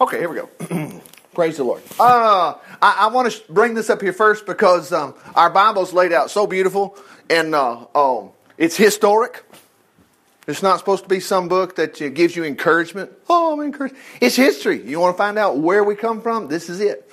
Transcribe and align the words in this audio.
Okay, 0.00 0.18
here 0.20 0.28
we 0.28 0.36
go. 0.36 1.00
Praise 1.34 1.56
the 1.56 1.64
Lord. 1.64 1.82
Uh, 1.98 2.54
I, 2.80 2.96
I 3.00 3.06
want 3.08 3.32
to 3.32 3.52
bring 3.52 3.74
this 3.74 3.90
up 3.90 4.00
here 4.00 4.12
first 4.12 4.46
because 4.46 4.92
um, 4.92 5.14
our 5.34 5.50
Bible's 5.50 5.92
laid 5.92 6.12
out 6.12 6.30
so 6.30 6.46
beautiful 6.46 6.96
and 7.28 7.52
uh, 7.52 7.84
um, 7.96 8.30
it's 8.56 8.76
historic. 8.76 9.44
It's 10.46 10.62
not 10.62 10.78
supposed 10.78 11.02
to 11.02 11.08
be 11.08 11.18
some 11.18 11.48
book 11.48 11.74
that 11.76 12.00
uh, 12.00 12.10
gives 12.10 12.36
you 12.36 12.44
encouragement. 12.44 13.10
Oh, 13.28 13.52
I'm 13.52 13.60
encouraged. 13.60 13.96
It's 14.20 14.36
history. 14.36 14.88
You 14.88 15.00
want 15.00 15.16
to 15.16 15.18
find 15.18 15.36
out 15.36 15.58
where 15.58 15.82
we 15.82 15.96
come 15.96 16.22
from? 16.22 16.46
This 16.46 16.68
is 16.68 16.80
it. 16.80 17.10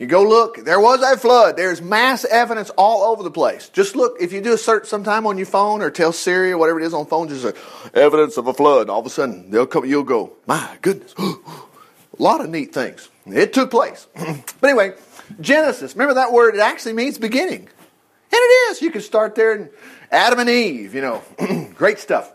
You 0.00 0.08
go 0.08 0.24
look, 0.24 0.64
there 0.64 0.80
was 0.80 1.00
a 1.00 1.16
flood. 1.16 1.56
There's 1.56 1.80
mass 1.80 2.24
evidence 2.24 2.70
all 2.70 3.12
over 3.12 3.22
the 3.22 3.30
place. 3.30 3.68
Just 3.68 3.94
look, 3.94 4.16
if 4.20 4.32
you 4.32 4.40
do 4.40 4.52
a 4.52 4.58
search 4.58 4.86
sometime 4.86 5.28
on 5.28 5.38
your 5.38 5.46
phone 5.46 5.80
or 5.80 5.92
tell 5.92 6.12
Siri 6.12 6.50
or 6.50 6.58
whatever 6.58 6.80
it 6.80 6.86
is 6.86 6.92
on 6.92 7.06
phone, 7.06 7.28
just 7.28 7.56
evidence 7.94 8.36
of 8.36 8.48
a 8.48 8.52
flood. 8.52 8.90
All 8.90 8.98
of 8.98 9.06
a 9.06 9.10
sudden, 9.10 9.52
they'll 9.52 9.66
come, 9.66 9.84
you'll 9.84 10.02
go, 10.02 10.32
my 10.46 10.76
goodness. 10.82 11.14
a 12.18 12.22
lot 12.22 12.40
of 12.40 12.50
neat 12.50 12.72
things. 12.72 13.08
It 13.26 13.52
took 13.52 13.70
place. 13.70 14.06
but 14.14 14.68
anyway, 14.68 14.94
Genesis, 15.40 15.94
remember 15.94 16.14
that 16.14 16.32
word? 16.32 16.54
It 16.54 16.60
actually 16.60 16.94
means 16.94 17.18
beginning. 17.18 17.60
And 17.60 17.68
it 18.32 18.70
is. 18.70 18.82
You 18.82 18.90
can 18.90 19.00
start 19.00 19.34
there 19.34 19.54
in 19.54 19.70
Adam 20.10 20.38
and 20.38 20.50
Eve, 20.50 20.94
you 20.94 21.00
know. 21.00 21.22
Great 21.76 21.98
stuff. 21.98 22.32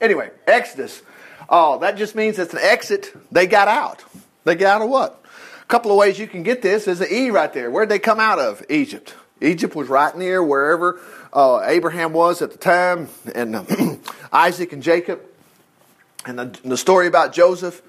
Anyway, 0.00 0.30
Exodus. 0.46 1.02
Oh, 1.48 1.78
that 1.78 1.96
just 1.96 2.14
means 2.14 2.38
it's 2.38 2.52
an 2.52 2.60
exit. 2.62 3.12
They 3.32 3.46
got 3.46 3.68
out. 3.68 4.04
They 4.44 4.54
got 4.54 4.76
out 4.76 4.82
of 4.82 4.90
what? 4.90 5.24
A 5.62 5.66
couple 5.66 5.90
of 5.90 5.96
ways 5.96 6.18
you 6.18 6.26
can 6.26 6.42
get 6.42 6.62
this 6.62 6.86
is 6.86 6.98
the 6.98 7.12
E 7.12 7.30
right 7.30 7.52
there. 7.52 7.70
Where'd 7.70 7.88
they 7.88 7.98
come 7.98 8.20
out 8.20 8.38
of? 8.38 8.62
Egypt. 8.68 9.14
Egypt 9.40 9.74
was 9.74 9.88
right 9.88 10.16
near 10.16 10.42
wherever 10.42 11.00
uh, 11.32 11.62
Abraham 11.64 12.12
was 12.12 12.42
at 12.42 12.50
the 12.50 12.58
time, 12.58 13.08
and 13.34 13.54
uh, 13.54 13.64
Isaac 14.32 14.72
and 14.72 14.82
Jacob. 14.82 15.20
And 16.26 16.38
the, 16.38 16.58
the, 16.64 16.76
story 16.76 17.06
about 17.06 17.32
Joseph. 17.32 17.80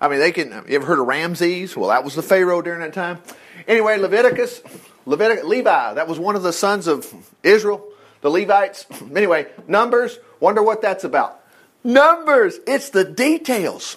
I 0.00 0.08
mean, 0.08 0.18
they 0.18 0.32
can. 0.32 0.50
You 0.68 0.76
ever 0.76 0.86
heard 0.86 0.98
of 0.98 1.06
Ramses? 1.06 1.76
Well, 1.76 1.88
that 1.88 2.04
was 2.04 2.14
the 2.14 2.22
Pharaoh 2.22 2.60
during 2.62 2.80
that 2.80 2.92
time. 2.92 3.18
Anyway, 3.66 3.96
Leviticus, 3.96 4.62
Leviticus, 5.06 5.44
Levi. 5.44 5.94
That 5.94 6.06
was 6.06 6.18
one 6.18 6.36
of 6.36 6.42
the 6.42 6.52
sons 6.52 6.86
of 6.86 7.12
Israel, 7.42 7.86
the 8.20 8.30
Levites. 8.30 8.86
Anyway, 9.14 9.46
Numbers. 9.66 10.18
Wonder 10.40 10.62
what 10.62 10.82
that's 10.82 11.04
about. 11.04 11.40
Numbers. 11.82 12.58
It's 12.66 12.90
the 12.90 13.04
details. 13.04 13.96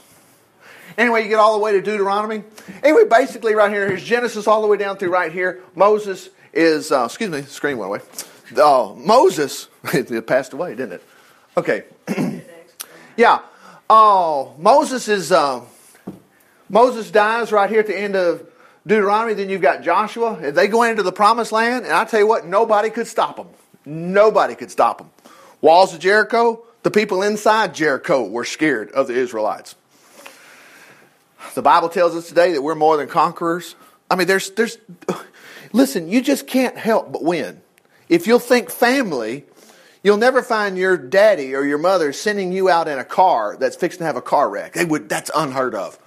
Anyway, 0.98 1.24
you 1.24 1.30
get 1.30 1.40
all 1.40 1.54
the 1.54 1.64
way 1.64 1.74
to 1.74 1.82
Deuteronomy. 1.82 2.44
Anyway, 2.84 3.06
basically, 3.06 3.56
right 3.56 3.72
here, 3.72 3.88
here's 3.88 4.04
Genesis 4.04 4.48
all 4.48 4.62
the 4.62 4.68
way 4.68 4.78
down 4.78 4.98
through 4.98 5.12
right 5.12 5.32
here. 5.32 5.62
Moses 5.76 6.30
is, 6.54 6.92
uh, 6.92 7.06
excuse 7.06 7.30
me, 7.30 7.42
the 7.42 7.50
screen 7.50 7.78
went 7.78 7.90
away. 7.90 8.00
Uh, 8.62 8.94
Moses, 8.96 9.68
it 9.94 10.28
passed 10.28 10.54
away, 10.54 10.76
didn't 10.76 10.94
it? 10.94 11.04
Okay. 11.58 11.84
yeah. 13.18 13.40
Oh, 13.90 14.56
Moses 14.58 15.08
is, 15.08 15.32
uh, 15.32 15.62
Moses 16.70 17.10
dies 17.12 17.52
right 17.52 17.70
here 17.70 17.80
at 17.80 17.88
the 17.88 17.98
end 17.98 18.16
of 18.16 18.48
Deuteronomy. 18.86 19.34
Then 19.34 19.50
you've 19.50 19.62
got 19.62 19.84
Joshua. 19.84 20.34
And 20.42 20.56
They 20.56 20.68
go 20.68 20.84
into 20.84 21.04
the 21.04 21.12
promised 21.12 21.52
land, 21.52 21.86
and 21.86 21.94
I 21.94 22.06
tell 22.06 22.20
you 22.20 22.28
what, 22.28 22.46
nobody 22.46 22.90
could 22.90 23.08
stop 23.08 23.36
them. 23.38 23.48
Nobody 23.86 24.56
could 24.56 24.72
stop 24.72 25.00
them. 25.00 25.10
Walls 25.62 25.94
of 25.94 26.00
Jericho, 26.00 26.64
the 26.84 26.92
people 26.92 27.24
inside 27.24 27.74
Jericho 27.74 28.24
were 28.24 28.46
scared 28.46 28.92
of 28.92 29.08
the 29.08 29.16
Israelites. 29.16 29.76
The 31.56 31.62
Bible 31.62 31.90
tells 31.90 32.16
us 32.16 32.28
today 32.28 32.54
that 32.54 32.62
we're 32.62 32.76
more 32.76 32.98
than 32.98 33.08
conquerors. 33.08 33.76
I 34.10 34.16
mean, 34.16 34.28
there's, 34.28 34.52
there's, 34.52 34.78
listen, 35.74 36.10
you 36.10 36.22
just 36.22 36.48
can't 36.48 36.78
help 36.78 37.12
but 37.12 37.24
win. 37.24 37.62
If 38.08 38.28
you'll 38.28 38.40
think 38.40 38.70
family, 38.70 39.46
you'll 40.04 40.18
never 40.18 40.42
find 40.42 40.78
your 40.78 40.98
daddy 40.98 41.56
or 41.56 41.64
your 41.64 41.78
mother 41.78 42.14
sending 42.14 42.52
you 42.52 42.70
out 42.70 42.88
in 42.88 43.00
a 43.00 43.04
car 43.04 43.58
that's 43.58 43.76
fixing 43.76 44.00
to 44.00 44.06
have 44.06 44.16
a 44.16 44.22
car 44.22 44.50
wreck. 44.50 44.74
They 44.74 44.86
would, 44.86 45.10
that's 45.10 45.32
unheard 45.36 45.76
of. 45.76 45.98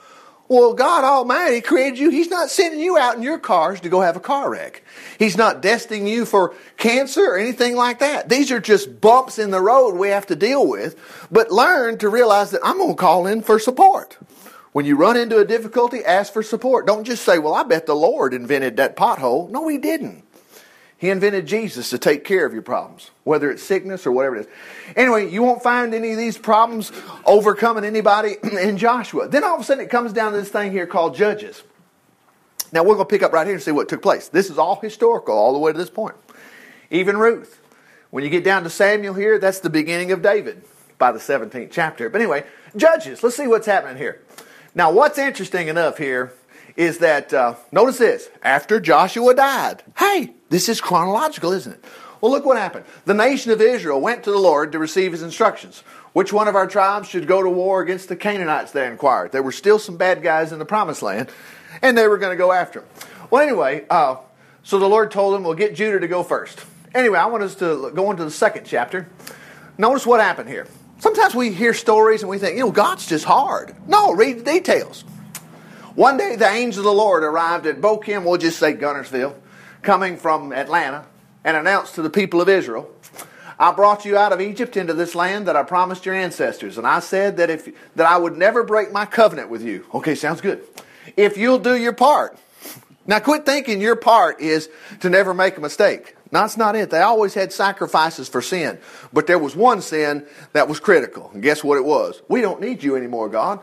Well, 0.52 0.74
God 0.74 1.02
Almighty 1.02 1.62
created 1.62 1.98
you. 1.98 2.10
He's 2.10 2.28
not 2.28 2.50
sending 2.50 2.78
you 2.78 2.98
out 2.98 3.16
in 3.16 3.22
your 3.22 3.38
cars 3.38 3.80
to 3.80 3.88
go 3.88 4.02
have 4.02 4.16
a 4.16 4.20
car 4.20 4.50
wreck. 4.50 4.84
He's 5.18 5.34
not 5.34 5.62
destining 5.62 6.06
you 6.06 6.26
for 6.26 6.54
cancer 6.76 7.22
or 7.22 7.38
anything 7.38 7.74
like 7.74 8.00
that. 8.00 8.28
These 8.28 8.50
are 8.50 8.60
just 8.60 9.00
bumps 9.00 9.38
in 9.38 9.50
the 9.50 9.62
road 9.62 9.94
we 9.94 10.10
have 10.10 10.26
to 10.26 10.36
deal 10.36 10.68
with. 10.68 10.96
But 11.30 11.50
learn 11.50 11.96
to 12.00 12.10
realize 12.10 12.50
that 12.50 12.60
I'm 12.62 12.76
going 12.76 12.90
to 12.90 13.00
call 13.00 13.26
in 13.26 13.40
for 13.40 13.58
support. 13.58 14.18
When 14.72 14.84
you 14.84 14.94
run 14.94 15.16
into 15.16 15.38
a 15.38 15.46
difficulty, 15.46 16.04
ask 16.04 16.34
for 16.34 16.42
support. 16.42 16.86
Don't 16.86 17.04
just 17.04 17.24
say, 17.24 17.38
Well, 17.38 17.54
I 17.54 17.62
bet 17.62 17.86
the 17.86 17.96
Lord 17.96 18.34
invented 18.34 18.76
that 18.76 18.94
pothole. 18.94 19.48
No, 19.48 19.66
He 19.68 19.78
didn't. 19.78 20.22
He 21.02 21.10
invented 21.10 21.46
Jesus 21.46 21.90
to 21.90 21.98
take 21.98 22.22
care 22.22 22.46
of 22.46 22.52
your 22.52 22.62
problems, 22.62 23.10
whether 23.24 23.50
it's 23.50 23.60
sickness 23.60 24.06
or 24.06 24.12
whatever 24.12 24.36
it 24.36 24.40
is. 24.42 24.46
Anyway, 24.94 25.28
you 25.28 25.42
won't 25.42 25.60
find 25.60 25.92
any 25.94 26.12
of 26.12 26.16
these 26.16 26.38
problems 26.38 26.92
overcoming 27.24 27.84
anybody 27.84 28.36
in 28.60 28.78
Joshua. 28.78 29.26
Then 29.26 29.42
all 29.42 29.56
of 29.56 29.62
a 29.62 29.64
sudden 29.64 29.82
it 29.82 29.90
comes 29.90 30.12
down 30.12 30.30
to 30.30 30.38
this 30.38 30.50
thing 30.50 30.70
here 30.70 30.86
called 30.86 31.16
Judges. 31.16 31.64
Now 32.70 32.84
we're 32.84 32.94
going 32.94 33.08
to 33.08 33.10
pick 33.10 33.24
up 33.24 33.32
right 33.32 33.44
here 33.44 33.56
and 33.56 33.62
see 33.62 33.72
what 33.72 33.88
took 33.88 34.00
place. 34.00 34.28
This 34.28 34.48
is 34.48 34.58
all 34.58 34.76
historical 34.76 35.34
all 35.36 35.52
the 35.52 35.58
way 35.58 35.72
to 35.72 35.78
this 35.78 35.90
point. 35.90 36.14
Even 36.92 37.16
Ruth. 37.16 37.60
When 38.10 38.22
you 38.22 38.30
get 38.30 38.44
down 38.44 38.62
to 38.62 38.70
Samuel 38.70 39.14
here, 39.14 39.40
that's 39.40 39.58
the 39.58 39.70
beginning 39.70 40.12
of 40.12 40.22
David 40.22 40.62
by 40.98 41.10
the 41.10 41.18
17th 41.18 41.72
chapter. 41.72 42.10
But 42.10 42.20
anyway, 42.20 42.44
Judges. 42.76 43.24
Let's 43.24 43.34
see 43.34 43.48
what's 43.48 43.66
happening 43.66 43.96
here. 43.96 44.22
Now, 44.72 44.92
what's 44.92 45.18
interesting 45.18 45.66
enough 45.66 45.98
here 45.98 46.32
is 46.76 46.98
that, 46.98 47.32
uh, 47.32 47.54
notice 47.70 47.98
this, 47.98 48.28
after 48.42 48.80
Joshua 48.80 49.34
died. 49.34 49.82
Hey, 49.96 50.34
this 50.48 50.68
is 50.68 50.80
chronological, 50.80 51.52
isn't 51.52 51.72
it? 51.72 51.84
Well, 52.20 52.30
look 52.30 52.44
what 52.44 52.56
happened. 52.56 52.84
The 53.04 53.14
nation 53.14 53.50
of 53.50 53.60
Israel 53.60 54.00
went 54.00 54.22
to 54.24 54.30
the 54.30 54.38
Lord 54.38 54.72
to 54.72 54.78
receive 54.78 55.12
his 55.12 55.22
instructions. 55.22 55.82
Which 56.12 56.32
one 56.32 56.46
of 56.46 56.54
our 56.54 56.66
tribes 56.66 57.08
should 57.08 57.26
go 57.26 57.42
to 57.42 57.48
war 57.48 57.80
against 57.80 58.08
the 58.08 58.16
Canaanites, 58.16 58.70
they 58.70 58.86
inquired. 58.86 59.32
There 59.32 59.42
were 59.42 59.52
still 59.52 59.78
some 59.78 59.96
bad 59.96 60.22
guys 60.22 60.52
in 60.52 60.58
the 60.58 60.64
promised 60.64 61.02
land, 61.02 61.30
and 61.80 61.96
they 61.96 62.06
were 62.06 62.18
going 62.18 62.32
to 62.32 62.36
go 62.36 62.52
after 62.52 62.80
them. 62.80 62.88
Well, 63.30 63.42
anyway, 63.42 63.86
uh, 63.88 64.16
so 64.62 64.78
the 64.78 64.88
Lord 64.88 65.10
told 65.10 65.34
them, 65.34 65.42
we'll 65.42 65.54
get 65.54 65.74
Judah 65.74 65.98
to 65.98 66.08
go 66.08 66.22
first. 66.22 66.64
Anyway, 66.94 67.18
I 67.18 67.26
want 67.26 67.42
us 67.42 67.54
to 67.56 67.90
go 67.94 68.10
into 68.10 68.24
the 68.24 68.30
second 68.30 68.66
chapter. 68.66 69.08
Notice 69.78 70.06
what 70.06 70.20
happened 70.20 70.50
here. 70.50 70.66
Sometimes 70.98 71.34
we 71.34 71.52
hear 71.52 71.74
stories 71.74 72.20
and 72.22 72.30
we 72.30 72.38
think, 72.38 72.56
you 72.56 72.64
know, 72.64 72.70
God's 72.70 73.06
just 73.06 73.24
hard. 73.24 73.74
No, 73.88 74.12
read 74.12 74.38
the 74.38 74.44
details. 74.44 75.04
One 75.94 76.16
day 76.16 76.36
the 76.36 76.48
angel 76.48 76.80
of 76.80 76.84
the 76.86 76.92
Lord 76.92 77.22
arrived 77.22 77.66
at 77.66 77.82
Bochim, 77.82 78.24
we'll 78.24 78.38
just 78.38 78.58
say 78.58 78.72
Guntersville, 78.72 79.34
coming 79.82 80.16
from 80.16 80.50
Atlanta, 80.50 81.04
and 81.44 81.54
announced 81.54 81.96
to 81.96 82.02
the 82.02 82.08
people 82.08 82.40
of 82.40 82.48
Israel, 82.48 82.90
I 83.58 83.72
brought 83.72 84.06
you 84.06 84.16
out 84.16 84.32
of 84.32 84.40
Egypt 84.40 84.78
into 84.78 84.94
this 84.94 85.14
land 85.14 85.46
that 85.48 85.56
I 85.56 85.62
promised 85.64 86.06
your 86.06 86.14
ancestors, 86.14 86.78
and 86.78 86.86
I 86.86 87.00
said 87.00 87.36
that 87.36 87.50
if 87.50 87.68
that 87.94 88.06
I 88.06 88.16
would 88.16 88.38
never 88.38 88.64
break 88.64 88.90
my 88.90 89.04
covenant 89.04 89.50
with 89.50 89.62
you. 89.62 89.84
Okay, 89.92 90.14
sounds 90.14 90.40
good. 90.40 90.64
If 91.14 91.36
you'll 91.36 91.58
do 91.58 91.76
your 91.76 91.92
part. 91.92 92.38
Now 93.06 93.18
quit 93.18 93.44
thinking 93.44 93.80
your 93.80 93.96
part 93.96 94.40
is 94.40 94.70
to 95.00 95.10
never 95.10 95.34
make 95.34 95.58
a 95.58 95.60
mistake. 95.60 96.16
That's 96.30 96.56
not 96.56 96.74
it. 96.74 96.88
They 96.88 97.00
always 97.00 97.34
had 97.34 97.52
sacrifices 97.52 98.28
for 98.28 98.40
sin. 98.40 98.78
But 99.12 99.26
there 99.26 99.38
was 99.38 99.54
one 99.54 99.82
sin 99.82 100.26
that 100.54 100.66
was 100.66 100.80
critical. 100.80 101.30
And 101.34 101.42
guess 101.42 101.62
what 101.62 101.76
it 101.76 101.84
was? 101.84 102.22
We 102.28 102.40
don't 102.40 102.60
need 102.60 102.82
you 102.82 102.96
anymore, 102.96 103.28
God. 103.28 103.60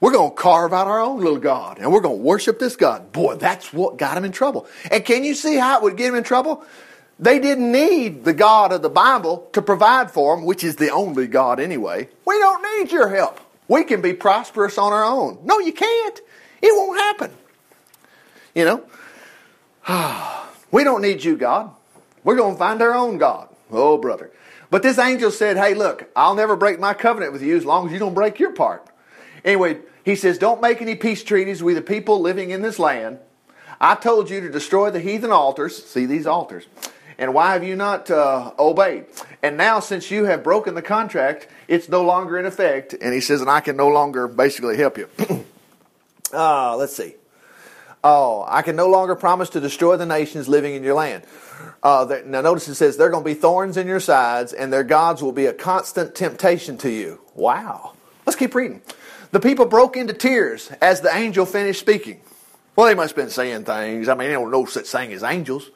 We're 0.00 0.12
going 0.12 0.30
to 0.30 0.36
carve 0.36 0.72
out 0.72 0.86
our 0.86 1.00
own 1.00 1.20
little 1.20 1.38
God 1.38 1.78
and 1.78 1.92
we're 1.92 2.00
going 2.00 2.18
to 2.18 2.22
worship 2.22 2.58
this 2.58 2.76
God. 2.76 3.12
Boy, 3.12 3.34
that's 3.36 3.72
what 3.72 3.96
got 3.96 4.16
him 4.16 4.24
in 4.24 4.32
trouble. 4.32 4.66
And 4.90 5.04
can 5.04 5.24
you 5.24 5.34
see 5.34 5.56
how 5.56 5.78
it 5.78 5.82
would 5.82 5.96
get 5.96 6.08
him 6.08 6.14
in 6.14 6.24
trouble? 6.24 6.64
They 7.18 7.40
didn't 7.40 7.72
need 7.72 8.24
the 8.24 8.32
God 8.32 8.72
of 8.72 8.82
the 8.82 8.88
Bible 8.88 9.48
to 9.52 9.60
provide 9.60 10.12
for 10.12 10.36
them, 10.36 10.44
which 10.44 10.62
is 10.62 10.76
the 10.76 10.90
only 10.90 11.26
God 11.26 11.58
anyway. 11.58 12.08
We 12.24 12.38
don't 12.38 12.62
need 12.78 12.92
your 12.92 13.08
help. 13.08 13.40
We 13.66 13.82
can 13.84 14.00
be 14.00 14.12
prosperous 14.12 14.78
on 14.78 14.92
our 14.92 15.04
own. 15.04 15.40
No, 15.44 15.58
you 15.58 15.72
can't. 15.72 16.20
It 16.62 16.72
won't 16.74 16.98
happen. 16.98 17.32
You 18.54 18.64
know? 19.86 20.44
we 20.70 20.84
don't 20.84 21.02
need 21.02 21.24
you, 21.24 21.36
God. 21.36 21.72
We're 22.22 22.36
going 22.36 22.54
to 22.54 22.58
find 22.58 22.80
our 22.82 22.94
own 22.94 23.18
God. 23.18 23.48
Oh, 23.70 23.98
brother. 23.98 24.30
But 24.70 24.82
this 24.82 24.98
angel 24.98 25.30
said, 25.30 25.56
Hey, 25.56 25.74
look, 25.74 26.08
I'll 26.14 26.34
never 26.34 26.56
break 26.56 26.78
my 26.78 26.94
covenant 26.94 27.32
with 27.32 27.42
you 27.42 27.56
as 27.56 27.64
long 27.64 27.86
as 27.86 27.92
you 27.92 27.98
don't 27.98 28.14
break 28.14 28.38
your 28.38 28.52
part. 28.52 28.86
Anyway, 29.44 29.78
he 30.08 30.16
says, 30.16 30.38
Don't 30.38 30.60
make 30.60 30.80
any 30.80 30.94
peace 30.94 31.22
treaties 31.22 31.62
with 31.62 31.76
the 31.76 31.82
people 31.82 32.20
living 32.20 32.50
in 32.50 32.62
this 32.62 32.78
land. 32.78 33.18
I 33.80 33.94
told 33.94 34.30
you 34.30 34.40
to 34.40 34.50
destroy 34.50 34.90
the 34.90 35.00
heathen 35.00 35.30
altars. 35.30 35.84
See 35.84 36.06
these 36.06 36.26
altars. 36.26 36.66
And 37.18 37.34
why 37.34 37.52
have 37.52 37.64
you 37.64 37.76
not 37.76 38.10
uh, 38.10 38.52
obeyed? 38.58 39.06
And 39.42 39.56
now, 39.56 39.80
since 39.80 40.10
you 40.10 40.24
have 40.24 40.44
broken 40.44 40.74
the 40.74 40.82
contract, 40.82 41.48
it's 41.66 41.88
no 41.88 42.02
longer 42.04 42.38
in 42.38 42.46
effect. 42.46 42.94
And 43.00 43.12
he 43.12 43.20
says, 43.20 43.40
and 43.40 43.50
I 43.50 43.60
can 43.60 43.76
no 43.76 43.88
longer 43.88 44.28
basically 44.28 44.76
help 44.76 44.98
you. 44.98 45.08
uh, 46.32 46.76
let's 46.76 46.96
see. 46.96 47.16
Oh, 48.04 48.44
I 48.48 48.62
can 48.62 48.76
no 48.76 48.88
longer 48.88 49.16
promise 49.16 49.50
to 49.50 49.60
destroy 49.60 49.96
the 49.96 50.06
nations 50.06 50.48
living 50.48 50.74
in 50.74 50.84
your 50.84 50.94
land. 50.94 51.24
Uh, 51.82 52.20
now, 52.24 52.40
notice 52.40 52.68
it 52.68 52.76
says 52.76 52.96
they're 52.96 53.10
going 53.10 53.24
to 53.24 53.28
be 53.28 53.34
thorns 53.34 53.76
in 53.76 53.88
your 53.88 54.00
sides, 54.00 54.52
and 54.52 54.72
their 54.72 54.84
gods 54.84 55.20
will 55.20 55.32
be 55.32 55.46
a 55.46 55.52
constant 55.52 56.14
temptation 56.14 56.78
to 56.78 56.90
you. 56.90 57.20
Wow. 57.34 57.94
Let's 58.24 58.36
keep 58.36 58.54
reading. 58.54 58.82
The 59.30 59.40
people 59.40 59.66
broke 59.66 59.96
into 59.96 60.14
tears 60.14 60.70
as 60.80 61.00
the 61.00 61.14
angel 61.14 61.44
finished 61.44 61.80
speaking. 61.80 62.20
Well, 62.76 62.86
they 62.86 62.94
must 62.94 63.14
have 63.14 63.24
been 63.24 63.30
saying 63.30 63.64
things. 63.64 64.08
I 64.08 64.14
mean, 64.14 64.28
they 64.28 64.34
don't 64.34 64.50
know 64.50 64.64
such 64.64 64.86
thing 64.86 65.12
as 65.12 65.22
angels. 65.22 65.70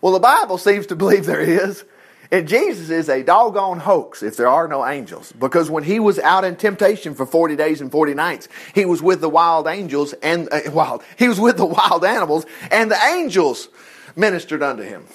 Well, 0.00 0.12
the 0.12 0.20
Bible 0.20 0.58
seems 0.58 0.86
to 0.86 0.96
believe 0.96 1.26
there 1.26 1.40
is. 1.40 1.84
And 2.30 2.48
Jesus 2.48 2.90
is 2.90 3.08
a 3.08 3.22
doggone 3.22 3.78
hoax 3.78 4.22
if 4.22 4.36
there 4.36 4.48
are 4.48 4.66
no 4.66 4.86
angels. 4.86 5.32
Because 5.32 5.70
when 5.70 5.84
he 5.84 6.00
was 6.00 6.18
out 6.18 6.44
in 6.44 6.56
temptation 6.56 7.14
for 7.14 7.26
40 7.26 7.56
days 7.56 7.80
and 7.80 7.90
40 7.90 8.14
nights, 8.14 8.48
he 8.74 8.84
was 8.84 9.00
with 9.00 9.20
the 9.20 9.28
wild 9.28 9.66
angels 9.66 10.12
and, 10.22 10.48
uh, 10.50 10.60
wild, 10.72 11.02
he 11.18 11.28
was 11.28 11.38
with 11.38 11.56
the 11.56 11.66
wild 11.66 12.04
animals 12.04 12.46
and 12.70 12.90
the 12.90 12.98
angels 13.14 13.68
ministered 14.16 14.62
unto 14.62 14.82
him. 14.82 15.06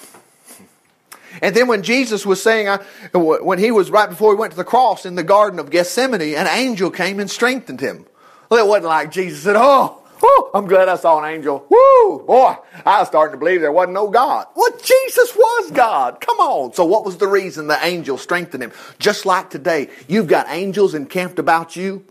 And 1.42 1.56
then 1.56 1.68
when 1.68 1.84
Jesus 1.84 2.26
was 2.26 2.42
saying, 2.42 2.68
uh, 2.68 2.80
when 3.14 3.60
he 3.60 3.72
was 3.72 3.92
right 3.92 4.10
before 4.10 4.34
he 4.34 4.40
went 4.40 4.52
to 4.52 4.58
the 4.58 4.64
cross 4.64 5.06
in 5.06 5.16
the 5.16 5.24
Garden 5.24 5.60
of 5.60 5.70
Gethsemane, 5.70 6.22
an 6.22 6.48
angel 6.48 6.92
came 6.92 7.20
and 7.20 7.30
strengthened 7.30 7.82
him. 7.82 8.06
Well, 8.50 8.66
it 8.66 8.68
wasn't 8.68 8.86
like 8.86 9.12
Jesus 9.12 9.44
said, 9.44 9.56
Oh, 9.58 10.02
Woo, 10.22 10.50
I'm 10.54 10.68
glad 10.68 10.88
I 10.88 10.98
saw 10.98 11.24
an 11.24 11.34
angel. 11.34 11.66
Woo, 11.68 12.20
boy, 12.26 12.56
I 12.86 13.00
was 13.00 13.08
starting 13.08 13.34
to 13.34 13.38
believe 13.38 13.62
there 13.62 13.72
wasn't 13.72 13.94
no 13.94 14.10
God. 14.10 14.46
Well, 14.56 14.72
Jesus 14.78 15.36
was 15.36 15.72
God. 15.72 16.22
Come 16.22 16.38
on. 16.40 16.74
So 16.74 16.86
what 16.86 17.06
was 17.06 17.18
the 17.18 17.28
reason 17.28 17.68
the 17.68 17.84
angel 17.84 18.18
strengthened 18.18 18.62
him? 18.62 18.72
Just 19.00 19.26
like 19.26 19.50
today, 19.50 19.90
you've 20.08 20.28
got 20.28 20.48
angels 20.50 20.94
encamped 20.94 21.40
about 21.40 21.76
you. 21.76 22.06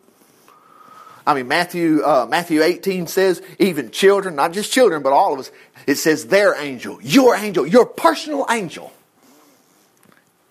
I 1.27 1.35
mean, 1.35 1.47
Matthew, 1.47 2.03
uh, 2.03 2.27
Matthew 2.29 2.63
18 2.63 3.07
says, 3.07 3.43
even 3.61 3.91
children, 3.91 4.35
not 4.35 4.53
just 4.53 4.73
children, 4.73 5.03
but 5.03 5.13
all 5.13 5.35
of 5.35 5.39
us, 5.39 5.53
it 5.87 5.97
says 5.97 6.27
their 6.27 6.61
angel, 6.61 6.99
your 7.03 7.37
angel, 7.37 7.67
your 7.67 7.87
personal 7.87 8.47
angel. 8.51 8.93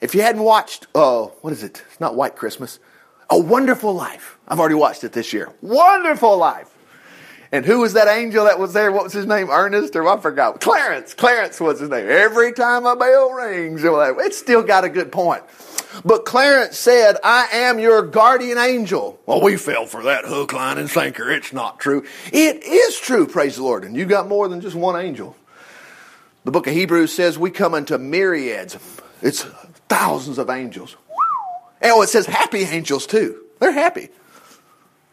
If 0.02 0.16
you 0.16 0.22
hadn't 0.22 0.44
watched, 0.44 0.88
uh, 0.96 1.24
what 1.42 1.52
is 1.52 1.64
it? 1.64 1.84
It's 1.90 2.00
not 2.00 2.16
White 2.16 2.36
Christmas. 2.36 2.80
A 3.30 3.38
Wonderful 3.38 3.94
Life. 3.94 4.38
I've 4.48 4.60
already 4.60 4.76
watched 4.76 5.04
it 5.04 5.12
this 5.12 5.34
year. 5.34 5.52
Wonderful 5.62 6.38
Life. 6.38 6.70
And 7.52 7.66
who 7.66 7.80
was 7.80 7.94
that 7.94 8.08
angel 8.08 8.46
that 8.46 8.60
was 8.60 8.74
there? 8.74 8.92
What 8.92 9.04
was 9.04 9.14
his 9.14 9.26
name? 9.26 9.50
Ernest 9.50 9.96
or 9.96 10.08
I 10.08 10.20
forgot. 10.20 10.62
Clarence. 10.62 11.16
Clarence 11.16 11.60
was 11.60 11.80
his 11.80 11.90
name. 11.90 12.08
Every 12.08 12.54
time 12.54 12.86
a 12.86 12.96
bell 12.96 13.32
rings, 13.32 13.82
it's 13.84 14.38
still 14.38 14.62
got 14.62 14.84
a 14.84 14.90
good 14.90 15.12
point. 15.12 15.44
But 16.06 16.26
Clarence 16.26 16.78
said, 16.78 17.18
I 17.24 17.48
am 17.52 17.80
your 17.80 18.04
guardian 18.04 18.60
angel. 18.60 19.20
Well, 19.26 19.42
we 19.42 19.58
fell 19.58 19.88
for 19.88 20.04
that 20.04 20.26
hook, 20.26 20.54
line, 20.54 20.78
and 20.78 20.90
sinker. 20.90 21.32
It's 21.32 21.52
not 21.52 21.80
true. 21.80 22.06
It 22.32 22.64
is 22.64 23.00
true, 23.00 23.26
praise 23.26 23.56
the 23.56 23.64
Lord. 23.64 23.84
And 23.84 23.96
you 23.96 24.06
got 24.06 24.28
more 24.28 24.48
than 24.48 24.62
just 24.62 24.76
one 24.76 24.96
angel. 25.04 25.36
The 26.46 26.52
book 26.52 26.68
of 26.68 26.74
Hebrews 26.74 27.12
says 27.12 27.40
we 27.40 27.50
come 27.50 27.74
into 27.74 27.98
myriads. 27.98 28.78
It's 29.22 29.46
thousands 29.90 30.38
of 30.38 30.50
angels. 30.50 30.96
Oh, 31.82 32.02
it 32.02 32.10
says 32.10 32.26
happy 32.26 32.62
angels 32.62 33.06
too. 33.08 33.44
They're 33.60 33.72
happy. 33.72 34.10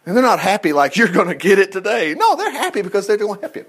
And 0.04 0.14
they're 0.14 0.22
not 0.22 0.38
happy 0.38 0.72
like 0.72 0.96
you're 0.96 1.08
going 1.08 1.28
to 1.28 1.34
get 1.34 1.58
it 1.58 1.72
today. 1.72 2.14
No, 2.14 2.36
they're 2.36 2.50
happy 2.50 2.82
because 2.82 3.06
they're 3.06 3.16
going 3.16 3.34
to 3.36 3.40
help 3.40 3.56
you. 3.56 3.66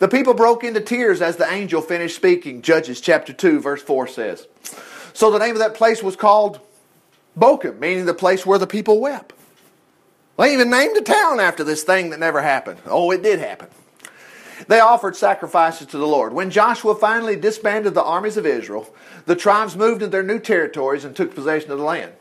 The 0.00 0.08
people 0.08 0.34
broke 0.34 0.64
into 0.64 0.80
tears 0.80 1.22
as 1.22 1.36
the 1.36 1.50
angel 1.50 1.80
finished 1.82 2.16
speaking. 2.16 2.62
Judges 2.62 3.00
chapter 3.00 3.32
2, 3.32 3.60
verse 3.60 3.82
4 3.82 4.08
says. 4.08 4.46
So 5.12 5.30
the 5.30 5.38
name 5.38 5.52
of 5.52 5.58
that 5.58 5.74
place 5.74 6.02
was 6.02 6.16
called 6.16 6.60
Bochim, 7.38 7.78
meaning 7.78 8.06
the 8.06 8.14
place 8.14 8.44
where 8.44 8.58
the 8.58 8.66
people 8.66 9.00
wept. 9.00 9.32
They 10.38 10.52
even 10.52 10.70
named 10.70 10.96
a 10.96 11.02
town 11.02 11.40
after 11.40 11.64
this 11.64 11.82
thing 11.82 12.10
that 12.10 12.20
never 12.20 12.40
happened. 12.40 12.80
Oh, 12.86 13.10
it 13.10 13.22
did 13.22 13.40
happen. 13.40 13.68
They 14.66 14.80
offered 14.80 15.16
sacrifices 15.16 15.86
to 15.88 15.98
the 15.98 16.06
Lord. 16.06 16.32
When 16.32 16.50
Joshua 16.50 16.94
finally 16.94 17.36
disbanded 17.36 17.94
the 17.94 18.02
armies 18.02 18.36
of 18.36 18.46
Israel, 18.46 18.92
the 19.26 19.36
tribes 19.36 19.76
moved 19.76 20.02
into 20.02 20.10
their 20.10 20.22
new 20.22 20.38
territories 20.38 21.04
and 21.04 21.14
took 21.14 21.34
possession 21.34 21.70
of 21.70 21.78
the 21.78 21.84
land. 21.84 22.12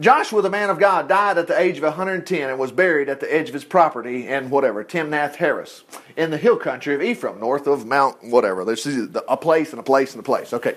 Joshua, 0.00 0.42
the 0.42 0.50
man 0.50 0.70
of 0.70 0.78
God, 0.78 1.08
died 1.08 1.38
at 1.38 1.46
the 1.46 1.58
age 1.58 1.76
of 1.76 1.82
110 1.82 2.48
and 2.48 2.58
was 2.58 2.72
buried 2.72 3.08
at 3.08 3.20
the 3.20 3.32
edge 3.32 3.48
of 3.48 3.54
his 3.54 3.64
property 3.64 4.26
in 4.26 4.50
whatever, 4.50 4.84
Timnath 4.84 5.36
Heres, 5.36 5.84
in 6.16 6.30
the 6.30 6.38
hill 6.38 6.56
country 6.56 6.94
of 6.94 7.02
Ephraim, 7.02 7.40
north 7.40 7.66
of 7.66 7.84
Mount 7.84 8.22
whatever. 8.24 8.64
There's 8.64 8.86
a 8.86 9.36
place 9.36 9.70
and 9.70 9.80
a 9.80 9.82
place 9.82 10.12
and 10.12 10.20
a 10.20 10.22
place. 10.22 10.52
Okay. 10.52 10.76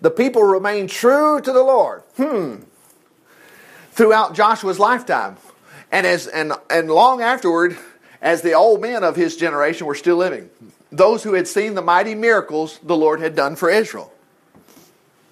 The 0.00 0.10
people 0.10 0.42
remained 0.42 0.90
true 0.90 1.40
to 1.40 1.52
the 1.52 1.62
Lord. 1.62 2.02
Hmm. 2.16 2.56
Throughout 3.92 4.34
Joshua's 4.34 4.78
lifetime. 4.78 5.36
And 5.92 6.06
as 6.06 6.28
and, 6.28 6.52
and 6.68 6.90
long 6.90 7.20
afterward, 7.20 7.76
as 8.20 8.42
the 8.42 8.52
old 8.52 8.80
men 8.80 9.02
of 9.02 9.16
his 9.16 9.36
generation 9.36 9.86
were 9.86 9.94
still 9.94 10.16
living. 10.16 10.50
Those 10.92 11.22
who 11.22 11.34
had 11.34 11.46
seen 11.48 11.74
the 11.74 11.82
mighty 11.82 12.14
miracles 12.14 12.78
the 12.82 12.96
Lord 12.96 13.20
had 13.20 13.34
done 13.34 13.56
for 13.56 13.70
Israel. 13.70 14.12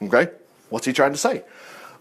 Okay? 0.03 0.29
What's 0.71 0.87
he 0.87 0.93
trying 0.93 1.13
to 1.13 1.19
say? 1.19 1.43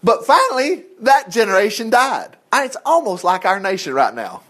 But 0.02 0.24
finally, 0.24 0.84
that 1.00 1.30
generation 1.30 1.90
died. 1.90 2.36
It's 2.52 2.76
almost 2.86 3.24
like 3.24 3.44
our 3.44 3.60
nation 3.60 3.92
right 3.94 4.14
now. 4.14 4.42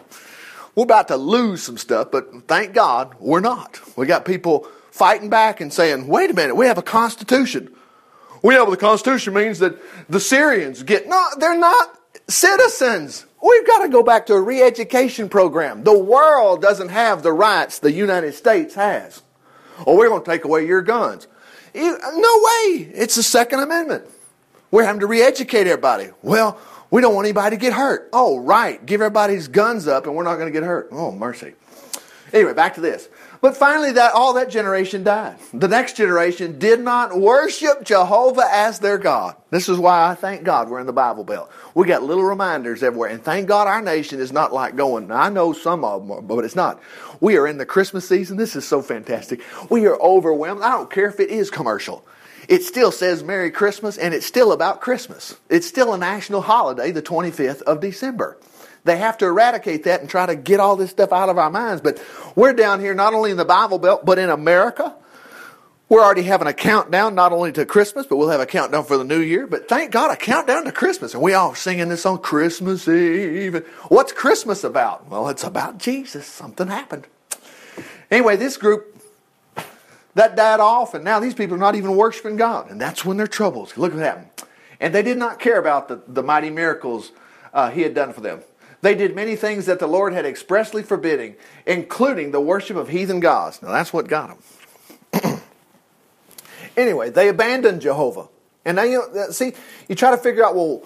We're 0.74 0.84
about 0.84 1.08
to 1.08 1.16
lose 1.16 1.62
some 1.62 1.78
stuff, 1.78 2.10
but 2.12 2.46
thank 2.46 2.72
God 2.72 3.14
we're 3.18 3.40
not. 3.40 3.80
We 3.96 4.06
got 4.06 4.24
people 4.24 4.68
fighting 4.92 5.30
back 5.30 5.60
and 5.60 5.72
saying, 5.72 6.06
wait 6.06 6.30
a 6.30 6.34
minute, 6.34 6.54
we 6.54 6.66
have 6.66 6.78
a 6.78 6.82
constitution. 6.82 7.74
We 8.42 8.54
know 8.54 8.70
the 8.70 8.76
constitution 8.76 9.34
means 9.34 9.58
that 9.58 9.76
the 10.08 10.20
Syrians 10.20 10.82
get, 10.84 11.08
no, 11.08 11.26
they're 11.38 11.58
not 11.58 11.98
citizens. 12.28 13.26
We've 13.42 13.66
got 13.66 13.82
to 13.82 13.88
go 13.88 14.02
back 14.02 14.26
to 14.26 14.34
a 14.34 14.40
re 14.40 14.62
education 14.62 15.28
program. 15.28 15.84
The 15.84 15.98
world 15.98 16.60
doesn't 16.60 16.88
have 16.88 17.22
the 17.22 17.32
rights 17.32 17.78
the 17.78 17.92
United 17.92 18.34
States 18.34 18.74
has. 18.74 19.22
Or 19.84 19.96
we're 19.96 20.08
going 20.08 20.24
to 20.24 20.30
take 20.30 20.44
away 20.44 20.66
your 20.66 20.82
guns. 20.82 21.28
no 21.74 21.90
way. 21.92 22.90
It's 22.94 23.14
the 23.14 23.22
Second 23.22 23.60
Amendment. 23.60 24.04
We're 24.70 24.84
having 24.84 25.00
to 25.00 25.06
re-educate 25.06 25.66
everybody. 25.66 26.10
Well, 26.22 26.58
we 26.90 27.00
don't 27.00 27.14
want 27.14 27.26
anybody 27.26 27.56
to 27.56 27.60
get 27.60 27.72
hurt. 27.72 28.08
Oh, 28.12 28.38
right. 28.38 28.84
Give 28.84 29.00
everybody's 29.00 29.48
guns 29.48 29.86
up 29.86 30.06
and 30.06 30.14
we're 30.14 30.24
not 30.24 30.36
going 30.36 30.52
to 30.52 30.52
get 30.52 30.64
hurt. 30.64 30.88
Oh, 30.90 31.12
mercy. 31.12 31.54
Anyway, 32.32 32.52
back 32.52 32.74
to 32.74 32.80
this. 32.80 33.08
But 33.40 33.56
finally, 33.56 33.92
that 33.92 34.12
all 34.14 34.34
that 34.34 34.50
generation 34.50 35.04
died. 35.04 35.36
The 35.54 35.68
next 35.68 35.96
generation 35.96 36.58
did 36.58 36.80
not 36.80 37.18
worship 37.18 37.84
Jehovah 37.84 38.46
as 38.50 38.80
their 38.80 38.98
God. 38.98 39.36
This 39.50 39.68
is 39.68 39.78
why 39.78 40.08
I 40.08 40.14
thank 40.14 40.44
God 40.44 40.68
we're 40.68 40.80
in 40.80 40.86
the 40.86 40.92
Bible 40.92 41.24
Belt. 41.24 41.50
We 41.74 41.86
got 41.86 42.02
little 42.02 42.24
reminders 42.24 42.82
everywhere, 42.82 43.10
and 43.10 43.22
thank 43.22 43.48
God 43.48 43.68
our 43.68 43.80
nation 43.80 44.20
is 44.20 44.32
not 44.32 44.52
like 44.52 44.76
going. 44.76 45.10
I 45.10 45.28
know 45.28 45.52
some 45.52 45.84
of 45.84 46.06
them, 46.06 46.26
but 46.26 46.44
it's 46.44 46.56
not. 46.56 46.80
We 47.20 47.36
are 47.36 47.46
in 47.46 47.58
the 47.58 47.66
Christmas 47.66 48.08
season. 48.08 48.36
This 48.36 48.56
is 48.56 48.66
so 48.66 48.82
fantastic. 48.82 49.40
We 49.70 49.86
are 49.86 50.00
overwhelmed. 50.00 50.62
I 50.62 50.72
don't 50.72 50.90
care 50.90 51.08
if 51.08 51.20
it 51.20 51.30
is 51.30 51.50
commercial 51.50 52.04
it 52.48 52.64
still 52.64 52.90
says 52.90 53.22
Merry 53.22 53.50
Christmas 53.50 53.98
and 53.98 54.14
it's 54.14 54.26
still 54.26 54.52
about 54.52 54.80
Christmas. 54.80 55.36
It's 55.50 55.66
still 55.66 55.92
a 55.92 55.98
national 55.98 56.40
holiday, 56.40 56.90
the 56.90 57.02
25th 57.02 57.62
of 57.62 57.80
December. 57.80 58.38
They 58.88 58.96
have 58.96 59.18
to 59.18 59.26
eradicate 59.26 59.84
that 59.84 60.00
and 60.00 60.08
try 60.08 60.26
to 60.26 60.34
get 60.34 60.60
all 60.60 60.76
this 60.76 60.90
stuff 60.90 61.12
out 61.12 61.28
of 61.28 61.38
our 61.38 61.50
minds. 61.50 61.82
But 61.82 62.02
we're 62.34 62.54
down 62.54 62.80
here 62.80 62.94
not 62.94 63.12
only 63.12 63.30
in 63.30 63.36
the 63.36 63.44
Bible 63.44 63.78
Belt, 63.78 64.04
but 64.04 64.18
in 64.18 64.30
America. 64.30 64.94
We're 65.90 66.02
already 66.02 66.22
having 66.22 66.48
a 66.48 66.52
countdown 66.52 67.14
not 67.14 67.32
only 67.32 67.50
to 67.52 67.64
Christmas, 67.64 68.06
but 68.06 68.16
we'll 68.16 68.28
have 68.28 68.40
a 68.40 68.46
countdown 68.46 68.84
for 68.84 68.98
the 68.98 69.04
new 69.04 69.20
year. 69.20 69.46
But 69.46 69.68
thank 69.68 69.90
God, 69.90 70.10
a 70.10 70.16
countdown 70.16 70.64
to 70.64 70.72
Christmas. 70.72 71.14
And 71.14 71.22
we 71.22 71.32
all 71.32 71.54
singing 71.54 71.88
this 71.88 72.04
on 72.04 72.18
Christmas 72.18 72.86
Eve. 72.88 73.66
What's 73.88 74.12
Christmas 74.12 74.64
about? 74.64 75.08
Well, 75.08 75.28
it's 75.28 75.44
about 75.44 75.78
Jesus. 75.78 76.26
Something 76.26 76.68
happened. 76.68 77.06
Anyway, 78.10 78.36
this 78.36 78.58
group 78.58 79.02
that 80.14 80.36
died 80.36 80.60
off, 80.60 80.94
and 80.94 81.04
now 81.04 81.20
these 81.20 81.34
people 81.34 81.56
are 81.56 81.60
not 81.60 81.74
even 81.74 81.96
worshiping 81.96 82.36
God. 82.36 82.70
And 82.70 82.80
that's 82.80 83.04
when 83.04 83.16
their 83.16 83.26
troubles. 83.26 83.76
Look 83.78 83.94
what 83.94 84.02
happened. 84.02 84.28
And 84.80 84.94
they 84.94 85.02
did 85.02 85.16
not 85.16 85.40
care 85.40 85.58
about 85.58 85.88
the, 85.88 86.02
the 86.06 86.22
mighty 86.22 86.50
miracles 86.50 87.12
uh, 87.54 87.70
he 87.70 87.82
had 87.82 87.94
done 87.94 88.12
for 88.12 88.20
them. 88.20 88.42
They 88.80 88.94
did 88.94 89.14
many 89.14 89.34
things 89.34 89.66
that 89.66 89.80
the 89.80 89.88
Lord 89.88 90.12
had 90.12 90.24
expressly 90.24 90.82
forbidding, 90.82 91.34
including 91.66 92.30
the 92.30 92.40
worship 92.40 92.76
of 92.76 92.88
heathen 92.88 93.20
gods. 93.20 93.60
Now 93.60 93.72
that's 93.72 93.92
what 93.92 94.06
got 94.06 94.38
them. 95.12 95.40
anyway, 96.76 97.10
they 97.10 97.28
abandoned 97.28 97.80
Jehovah. 97.80 98.28
And 98.64 98.76
now 98.76 98.84
you 98.84 99.02
know, 99.12 99.30
see, 99.30 99.54
you 99.88 99.94
try 99.94 100.10
to 100.12 100.16
figure 100.16 100.44
out, 100.44 100.54
well, 100.54 100.82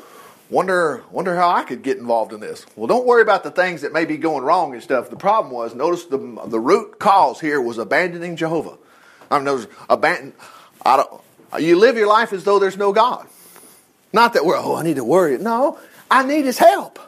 wonder 0.48 1.02
wonder 1.10 1.34
how 1.34 1.50
I 1.50 1.64
could 1.64 1.82
get 1.82 1.98
involved 1.98 2.32
in 2.32 2.40
this. 2.40 2.64
Well, 2.76 2.86
don't 2.86 3.06
worry 3.06 3.22
about 3.22 3.42
the 3.42 3.50
things 3.50 3.82
that 3.82 3.92
may 3.92 4.04
be 4.04 4.16
going 4.16 4.44
wrong 4.44 4.72
and 4.72 4.82
stuff. 4.82 5.10
The 5.10 5.16
problem 5.16 5.52
was, 5.52 5.74
notice 5.74 6.04
the 6.04 6.18
the 6.46 6.60
root 6.60 6.98
cause 6.98 7.40
here 7.40 7.60
was 7.60 7.78
abandoning 7.78 8.36
Jehovah. 8.36 8.78
I 9.30 9.36
mean, 9.36 9.44
there's 9.46 9.66
abandon. 9.90 10.32
I 10.84 10.96
don't. 10.96 11.22
You 11.62 11.76
live 11.76 11.96
your 11.96 12.06
life 12.06 12.32
as 12.32 12.44
though 12.44 12.58
there's 12.58 12.78
no 12.78 12.92
God. 12.92 13.26
Not 14.12 14.34
that 14.34 14.44
we're. 14.44 14.56
Oh, 14.56 14.76
I 14.76 14.82
need 14.82 14.96
to 14.96 15.04
worry. 15.04 15.36
No, 15.38 15.78
I 16.10 16.22
need 16.22 16.44
His 16.44 16.58
help. 16.58 16.98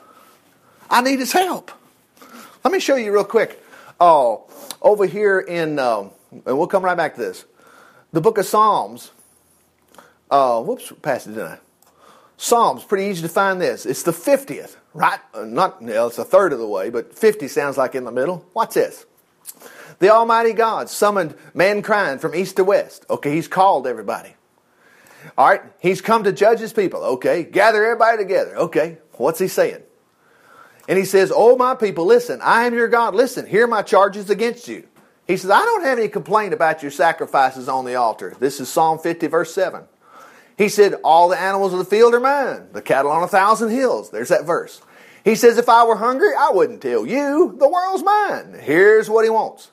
I 0.91 1.03
need 1.03 1.19
His 1.19 1.33
help. 1.33 1.71
Let 2.65 2.73
me 2.73 2.81
show 2.81 2.97
you 2.97 3.13
real 3.13 3.25
quick. 3.25 3.63
Oh, 4.01 4.47
over 4.81 5.07
here 5.07 5.41
in, 5.41 5.79
um, 5.79 6.11
and 6.31 6.59
we'll 6.59 6.67
come 6.67 6.85
right 6.85 6.97
back 6.97 7.15
to 7.15 7.21
this. 7.21 7.45
The 8.13 8.21
book 8.21 8.39
of 8.39 8.47
Psalms. 8.47 9.11
Uh, 10.31 10.63
whoops, 10.63 10.93
I? 11.05 11.59
Psalms, 12.37 12.85
pretty 12.85 13.05
easy 13.05 13.23
to 13.23 13.29
find 13.29 13.61
this. 13.61 13.87
It's 13.87 14.03
the 14.03 14.13
50th, 14.13 14.77
right? 14.93 15.21
Uh, 15.33 15.45
not, 15.45 15.81
well, 15.83 16.09
it's 16.09 16.19
a 16.19 16.25
third 16.25 16.53
of 16.53 16.59
the 16.59 16.67
way, 16.67 16.91
but 16.91 17.17
50 17.17 17.49
sounds 17.49 17.77
like 17.77 17.95
in 17.95 18.05
the 18.05 18.11
middle. 18.13 18.45
What's 18.53 18.75
this? 18.75 19.07
The 20.01 20.11
Almighty 20.11 20.53
God 20.53 20.89
summoned 20.89 21.37
mankind 21.55 22.21
from 22.21 22.35
east 22.35 22.57
to 22.57 22.65
west. 22.65 23.07
Okay, 23.09 23.35
He's 23.35 23.47
called 23.49 23.87
everybody. 23.87 24.35
All 25.39 25.49
right, 25.49 25.63
He's 25.79 26.01
come 26.01 26.25
to 26.25 26.33
judge 26.33 26.59
His 26.59 26.73
people. 26.73 27.03
Okay, 27.05 27.45
gather 27.45 27.85
everybody 27.85 28.19
together. 28.19 28.57
Okay, 28.57 28.99
what's 29.13 29.39
He 29.39 29.49
saying? 29.49 29.83
And 30.89 30.99
He 30.99 31.05
says, 31.05 31.33
Oh, 31.35 31.57
my 31.57 31.75
people, 31.75 32.07
listen, 32.07 32.41
I 32.43 32.65
am 32.65 32.75
your 32.75 32.89
God. 32.89 33.15
Listen, 33.15 33.47
hear 33.47 33.67
my 33.67 33.83
charges 33.83 34.31
against 34.31 34.69
you. 34.69 34.87
He 35.27 35.37
says, 35.37 35.51
I 35.51 35.61
don't 35.61 35.85
have 35.85 35.99
any 35.99 36.09
complaint 36.09 36.53
about 36.53 36.83
your 36.83 36.91
sacrifices 36.91 37.69
on 37.69 37.85
the 37.85 37.95
altar. 37.95 38.37
This 38.39 38.61
is 38.61 38.69
Psalm 38.69 38.99
50, 38.99 39.27
verse 39.29 39.55
7. 39.55 39.85
He 40.59 40.69
said, 40.69 40.95
All 41.03 41.29
the 41.29 41.41
animals 41.41 41.73
of 41.73 41.79
the 41.79 41.85
field 41.85 42.15
are 42.15 42.21
mine, 42.21 42.69
the 42.73 42.83
cattle 42.83 43.11
on 43.11 43.23
a 43.23 43.29
thousand 43.29 43.71
hills. 43.71 44.11
There's 44.11 44.29
that 44.29 44.45
verse. 44.45 44.83
He 45.25 45.35
says, 45.35 45.59
If 45.59 45.69
I 45.69 45.85
were 45.85 45.97
hungry, 45.97 46.33
I 46.39 46.51
wouldn't 46.51 46.83
tell 46.83 47.07
you. 47.07 47.57
The 47.59 47.69
world's 47.69 48.05
mine. 48.05 48.59
Here's 48.61 49.09
what 49.09 49.25
he 49.25 49.31
wants. 49.31 49.71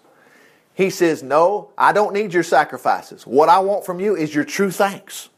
He 0.74 0.90
says, 0.90 1.22
No, 1.22 1.72
I 1.78 1.92
don't 1.92 2.14
need 2.14 2.34
your 2.34 2.44
sacrifices. 2.44 3.28
What 3.28 3.50
I 3.50 3.60
want 3.60 3.86
from 3.86 4.00
you 4.00 4.16
is 4.16 4.34
your 4.34 4.46
true 4.46 4.72
thanks. 4.72 5.30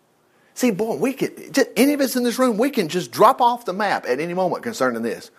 See, 0.53 0.69
boy, 0.69 0.97
we 0.97 1.15
just, 1.15 1.69
any 1.75 1.93
of 1.93 2.01
us 2.01 2.15
in 2.15 2.23
this 2.23 2.37
room, 2.37 2.57
we 2.57 2.69
can 2.69 2.87
just 2.87 3.11
drop 3.11 3.41
off 3.41 3.65
the 3.65 3.73
map 3.73 4.05
at 4.07 4.19
any 4.19 4.35
moment 4.35 4.61
concerning 4.61 5.01
this. 5.01 5.31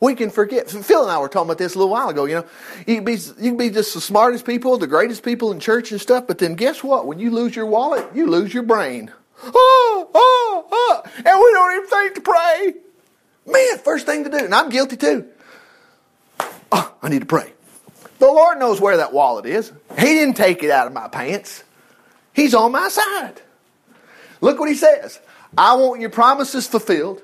We 0.00 0.14
can 0.14 0.30
forget. 0.30 0.70
Phil 0.70 1.02
and 1.02 1.10
I 1.10 1.18
were 1.18 1.28
talking 1.28 1.48
about 1.48 1.58
this 1.58 1.74
a 1.74 1.78
little 1.78 1.90
while 1.90 2.08
ago. 2.08 2.24
You 2.24 2.36
know, 2.36 2.44
you 2.86 2.94
can 2.96 3.04
be 3.04 3.14
you 3.14 3.50
can 3.50 3.56
be 3.56 3.70
just 3.70 3.94
the 3.94 4.00
smartest 4.00 4.44
people, 4.44 4.78
the 4.78 4.86
greatest 4.86 5.22
people 5.22 5.50
in 5.50 5.58
church 5.58 5.90
and 5.90 6.00
stuff. 6.00 6.26
But 6.26 6.38
then 6.38 6.54
guess 6.54 6.84
what? 6.84 7.06
When 7.06 7.18
you 7.18 7.30
lose 7.30 7.56
your 7.56 7.66
wallet, 7.66 8.06
you 8.14 8.26
lose 8.26 8.54
your 8.54 8.62
brain. 8.62 9.10
Oh, 9.42 10.10
oh, 10.14 10.66
oh, 10.70 11.02
and 11.04 11.24
we 11.24 11.24
don't 11.24 11.76
even 11.76 11.86
think 11.88 12.14
to 12.14 12.20
pray. 12.20 12.74
Man, 13.46 13.78
first 13.78 14.06
thing 14.06 14.24
to 14.24 14.30
do, 14.30 14.36
and 14.36 14.54
I'm 14.54 14.68
guilty 14.68 14.96
too. 14.96 15.26
Oh, 16.70 16.94
I 17.02 17.08
need 17.08 17.20
to 17.20 17.26
pray. 17.26 17.52
The 18.18 18.26
Lord 18.26 18.58
knows 18.58 18.80
where 18.80 18.96
that 18.98 19.12
wallet 19.12 19.46
is. 19.46 19.72
He 19.96 20.06
didn't 20.06 20.34
take 20.34 20.62
it 20.62 20.70
out 20.70 20.86
of 20.86 20.92
my 20.92 21.08
pants. 21.08 21.62
He's 22.32 22.54
on 22.54 22.72
my 22.72 22.88
side. 22.88 23.40
Look 24.40 24.58
what 24.58 24.68
he 24.68 24.74
says. 24.74 25.20
I 25.56 25.74
want 25.76 26.00
your 26.00 26.10
promises 26.10 26.66
fulfilled. 26.66 27.22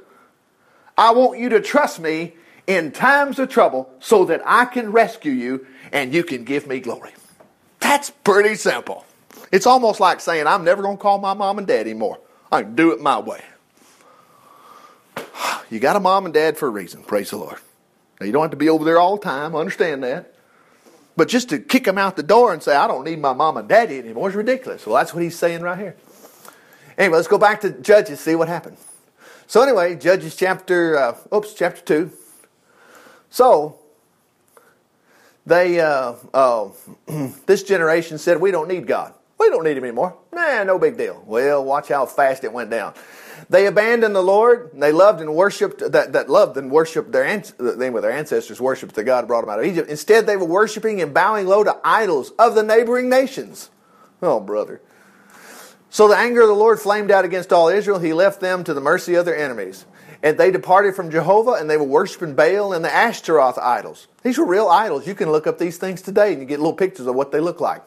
I 0.97 1.13
want 1.13 1.39
you 1.39 1.51
to 1.51 1.61
trust 1.61 2.01
me 2.01 2.35
in 2.67 2.93
times 2.93 3.39
of 3.39 3.49
trouble 3.49 3.91
so 4.01 4.25
that 4.27 4.43
I 4.45 4.65
can 4.65 4.93
rescue 4.93 5.33
you 5.33 5.67
and 5.93 6.15
you 6.15 6.25
can 6.25 6.45
give 6.45 6.67
me 6.67 6.81
glory. 6.81 7.13
That's 7.81 8.11
pretty 8.11 8.55
simple. 8.55 9.05
It's 9.53 9.67
almost 9.67 10.01
like 10.01 10.21
saying, 10.21 10.47
I'm 10.47 10.65
never 10.65 10.83
going 10.83 10.97
to 10.97 11.03
call 11.03 11.19
my 11.19 11.35
mom 11.35 11.59
and 11.59 11.67
dad 11.67 11.81
anymore. 11.81 12.19
I 12.51 12.63
can 12.63 12.75
do 12.75 12.93
it 12.93 13.01
my 13.01 13.19
way. 13.19 13.43
You 15.71 15.81
got 15.81 15.97
a 15.97 16.01
mom 16.01 16.27
and 16.27 16.35
dad 16.35 16.59
for 16.59 16.69
a 16.69 16.71
reason, 16.71 17.03
praise 17.03 17.31
the 17.31 17.37
Lord. 17.37 17.59
Now, 18.21 18.27
you 18.27 18.33
don't 18.33 18.43
have 18.43 18.51
to 18.53 18.57
be 18.57 18.69
over 18.69 18.85
there 18.85 19.01
all 19.01 19.17
the 19.17 19.23
time, 19.23 19.57
understand 19.57 20.05
that. 20.05 20.35
But 21.17 21.29
just 21.29 21.49
to 21.49 21.59
kick 21.59 21.85
them 21.85 21.99
out 21.99 22.17
the 22.17 22.23
door 22.23 22.53
and 22.53 22.63
say, 22.63 22.77
I 22.77 22.87
don't 22.87 23.05
need 23.05 23.19
my 23.19 23.33
mom 23.33 23.57
and 23.57 23.69
daddy 23.69 23.99
anymore 23.99 24.29
is 24.29 24.35
ridiculous. 24.35 24.87
Well, 24.87 24.95
that's 24.97 25.15
what 25.15 25.23
he's 25.23 25.37
saying 25.39 25.63
right 25.63 25.79
here. 25.79 25.97
Anyway, 26.99 27.17
let's 27.17 27.29
go 27.29 27.39
back 27.39 27.63
to 27.63 27.71
Judges, 27.71 28.21
see 28.21 28.35
what 28.35 28.49
happened. 28.49 28.77
So, 29.47 29.63
anyway, 29.63 29.97
Judges 29.97 30.37
chapter, 30.37 30.97
uh, 30.97 31.17
oops, 31.35 31.55
chapter 31.55 31.81
2. 31.83 32.13
So, 33.35 33.81
they, 35.45 35.81
uh, 35.81 36.15
uh, 36.33 36.69
this 37.47 37.65
generation 37.65 38.19
said, 38.19 38.41
We 38.41 38.53
don't 38.53 38.69
need 38.69 38.87
God. 38.87 39.13
We 39.41 39.51
don't 39.51 39.65
need 39.65 39.77
him 39.77 39.83
anymore. 39.83 40.17
Nah, 40.33 40.63
no 40.63 40.79
big 40.79 40.97
deal. 40.97 41.21
Well, 41.27 41.65
watch 41.65 41.89
how 41.89 42.07
fast 42.07 42.45
it 42.45 42.53
went 42.53 42.71
down. 42.71 42.95
They 43.51 43.67
abandoned 43.67 44.15
the 44.15 44.23
Lord. 44.23 44.71
They 44.75 44.93
loved 44.93 45.21
and 45.21 45.35
worshipped 45.35 45.81
that, 45.81 46.13
that 46.13 46.31
loved 46.31 46.57
and 46.59 46.71
worshipped 46.71 47.11
their 47.11 47.43
they 47.59 47.91
were 47.91 48.01
their 48.01 48.13
ancestors 48.13 48.61
worshipped 48.61 48.95
the 48.95 49.03
God 49.03 49.23
who 49.23 49.27
brought 49.27 49.41
them 49.41 49.51
out 49.51 49.59
of 49.59 49.67
Egypt. 49.67 49.91
Instead, 49.91 50.29
they 50.29 50.37
were 50.37 50.45
worshiping 50.45 51.03
and 51.03 51.13
bowing 51.13 51.49
low 51.49 51.65
to 51.65 51.77
idols 51.83 52.31
of 52.39 52.55
the 52.55 52.63
neighboring 52.63 53.09
nations. 53.09 53.69
Oh, 54.23 54.39
brother. 54.39 54.81
So 55.91 56.07
the 56.07 56.17
anger 56.17 56.43
of 56.43 56.49
the 56.49 56.55
Lord 56.55 56.79
flamed 56.79 57.11
out 57.11 57.25
against 57.25 57.53
all 57.53 57.67
Israel. 57.67 57.99
He 57.99 58.13
left 58.13 58.41
them 58.41 58.63
to 58.63 58.75
the 58.75 58.81
mercy 58.81 59.17
of 59.17 59.25
their 59.25 59.37
enemies. 59.37 59.87
And 60.25 60.39
they 60.39 60.51
departed 60.51 60.97
from 60.97 61.11
Jehovah 61.11 61.53
and 61.53 61.69
they 61.69 61.77
were 61.77 61.85
worshiping 61.85 62.35
Baal 62.35 62.73
and 62.73 62.83
the 62.83 62.93
Ashtaroth 62.93 63.59
idols. 63.59 64.09
These 64.23 64.39
were 64.39 64.47
real 64.47 64.69
idols. 64.69 65.07
You 65.07 65.15
can 65.15 65.31
look 65.31 65.47
up 65.47 65.59
these 65.59 65.77
things 65.77 66.01
today 66.01 66.33
and 66.33 66.41
you 66.41 66.47
get 66.47 66.59
little 66.59 66.73
pictures 66.73 67.07
of 67.07 67.15
what 67.15 67.31
they 67.31 67.41
look 67.41 67.61
like. 67.61 67.83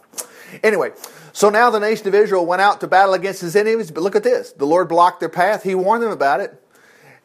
Anyway, 0.63 0.91
so 1.34 1.50
now 1.50 1.72
the 1.72 1.79
nation 1.79 2.08
of 2.08 2.13
Israel 2.13 2.46
went 2.46 2.62
out 2.62 2.79
to 2.82 2.88
battle 2.88 3.15
against 3.15 3.41
his 3.41 3.56
enemies, 3.56 3.89
but 3.89 4.03
look 4.03 4.15
at 4.15 4.24
this. 4.24 4.51
The 4.51 4.67
Lord 4.67 4.88
blocked 4.88 5.20
their 5.20 5.29
path. 5.29 5.63
He 5.63 5.74
warned 5.74 6.03
them 6.03 6.12
about 6.12 6.39
it. 6.39 6.63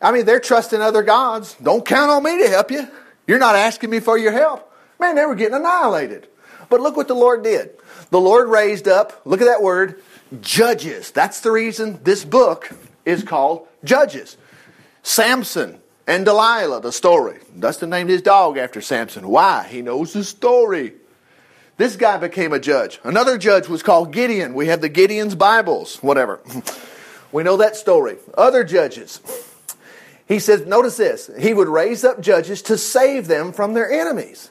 I 0.00 0.12
mean, 0.12 0.24
they're 0.24 0.40
trusting 0.40 0.80
other 0.80 1.02
gods. 1.02 1.56
Don't 1.62 1.84
count 1.84 2.10
on 2.10 2.22
me 2.22 2.42
to 2.42 2.48
help 2.48 2.70
you. 2.70 2.88
You're 3.26 3.38
not 3.38 3.54
asking 3.54 3.90
me 3.90 4.00
for 4.00 4.16
your 4.16 4.32
help. 4.32 4.72
Man, 4.98 5.14
they 5.14 5.26
were 5.26 5.34
getting 5.34 5.54
annihilated. 5.54 6.26
But 6.70 6.80
look 6.80 6.96
what 6.96 7.06
the 7.06 7.14
Lord 7.14 7.44
did. 7.44 7.70
The 8.08 8.20
Lord 8.20 8.48
raised 8.48 8.88
up, 8.88 9.20
look 9.26 9.42
at 9.42 9.44
that 9.44 9.62
word, 9.62 10.00
judges. 10.40 11.10
That's 11.10 11.40
the 11.40 11.50
reason 11.50 12.00
this 12.02 12.24
book 12.24 12.70
is 13.04 13.22
called 13.22 13.68
Judges. 13.84 14.38
Samson 15.02 15.80
and 16.06 16.24
Delilah, 16.24 16.80
the 16.80 16.92
story. 16.92 17.38
Dustin 17.58 17.90
named 17.90 18.10
his 18.10 18.22
dog 18.22 18.56
after 18.56 18.80
Samson. 18.80 19.28
Why? 19.28 19.66
He 19.68 19.82
knows 19.82 20.12
the 20.12 20.24
story. 20.24 20.94
This 21.76 21.96
guy 21.96 22.18
became 22.18 22.52
a 22.52 22.60
judge. 22.60 23.00
Another 23.02 23.38
judge 23.38 23.68
was 23.68 23.82
called 23.82 24.12
Gideon. 24.12 24.54
We 24.54 24.68
have 24.68 24.80
the 24.80 24.88
Gideon's 24.88 25.34
Bibles, 25.34 25.96
whatever. 25.96 26.40
We 27.32 27.42
know 27.42 27.56
that 27.56 27.76
story. 27.76 28.18
Other 28.36 28.62
judges. 28.62 29.20
He 30.28 30.38
says, 30.38 30.66
notice 30.66 30.98
this, 30.98 31.30
he 31.38 31.52
would 31.52 31.68
raise 31.68 32.04
up 32.04 32.20
judges 32.20 32.62
to 32.62 32.78
save 32.78 33.26
them 33.26 33.52
from 33.52 33.74
their 33.74 33.90
enemies. 33.90 34.50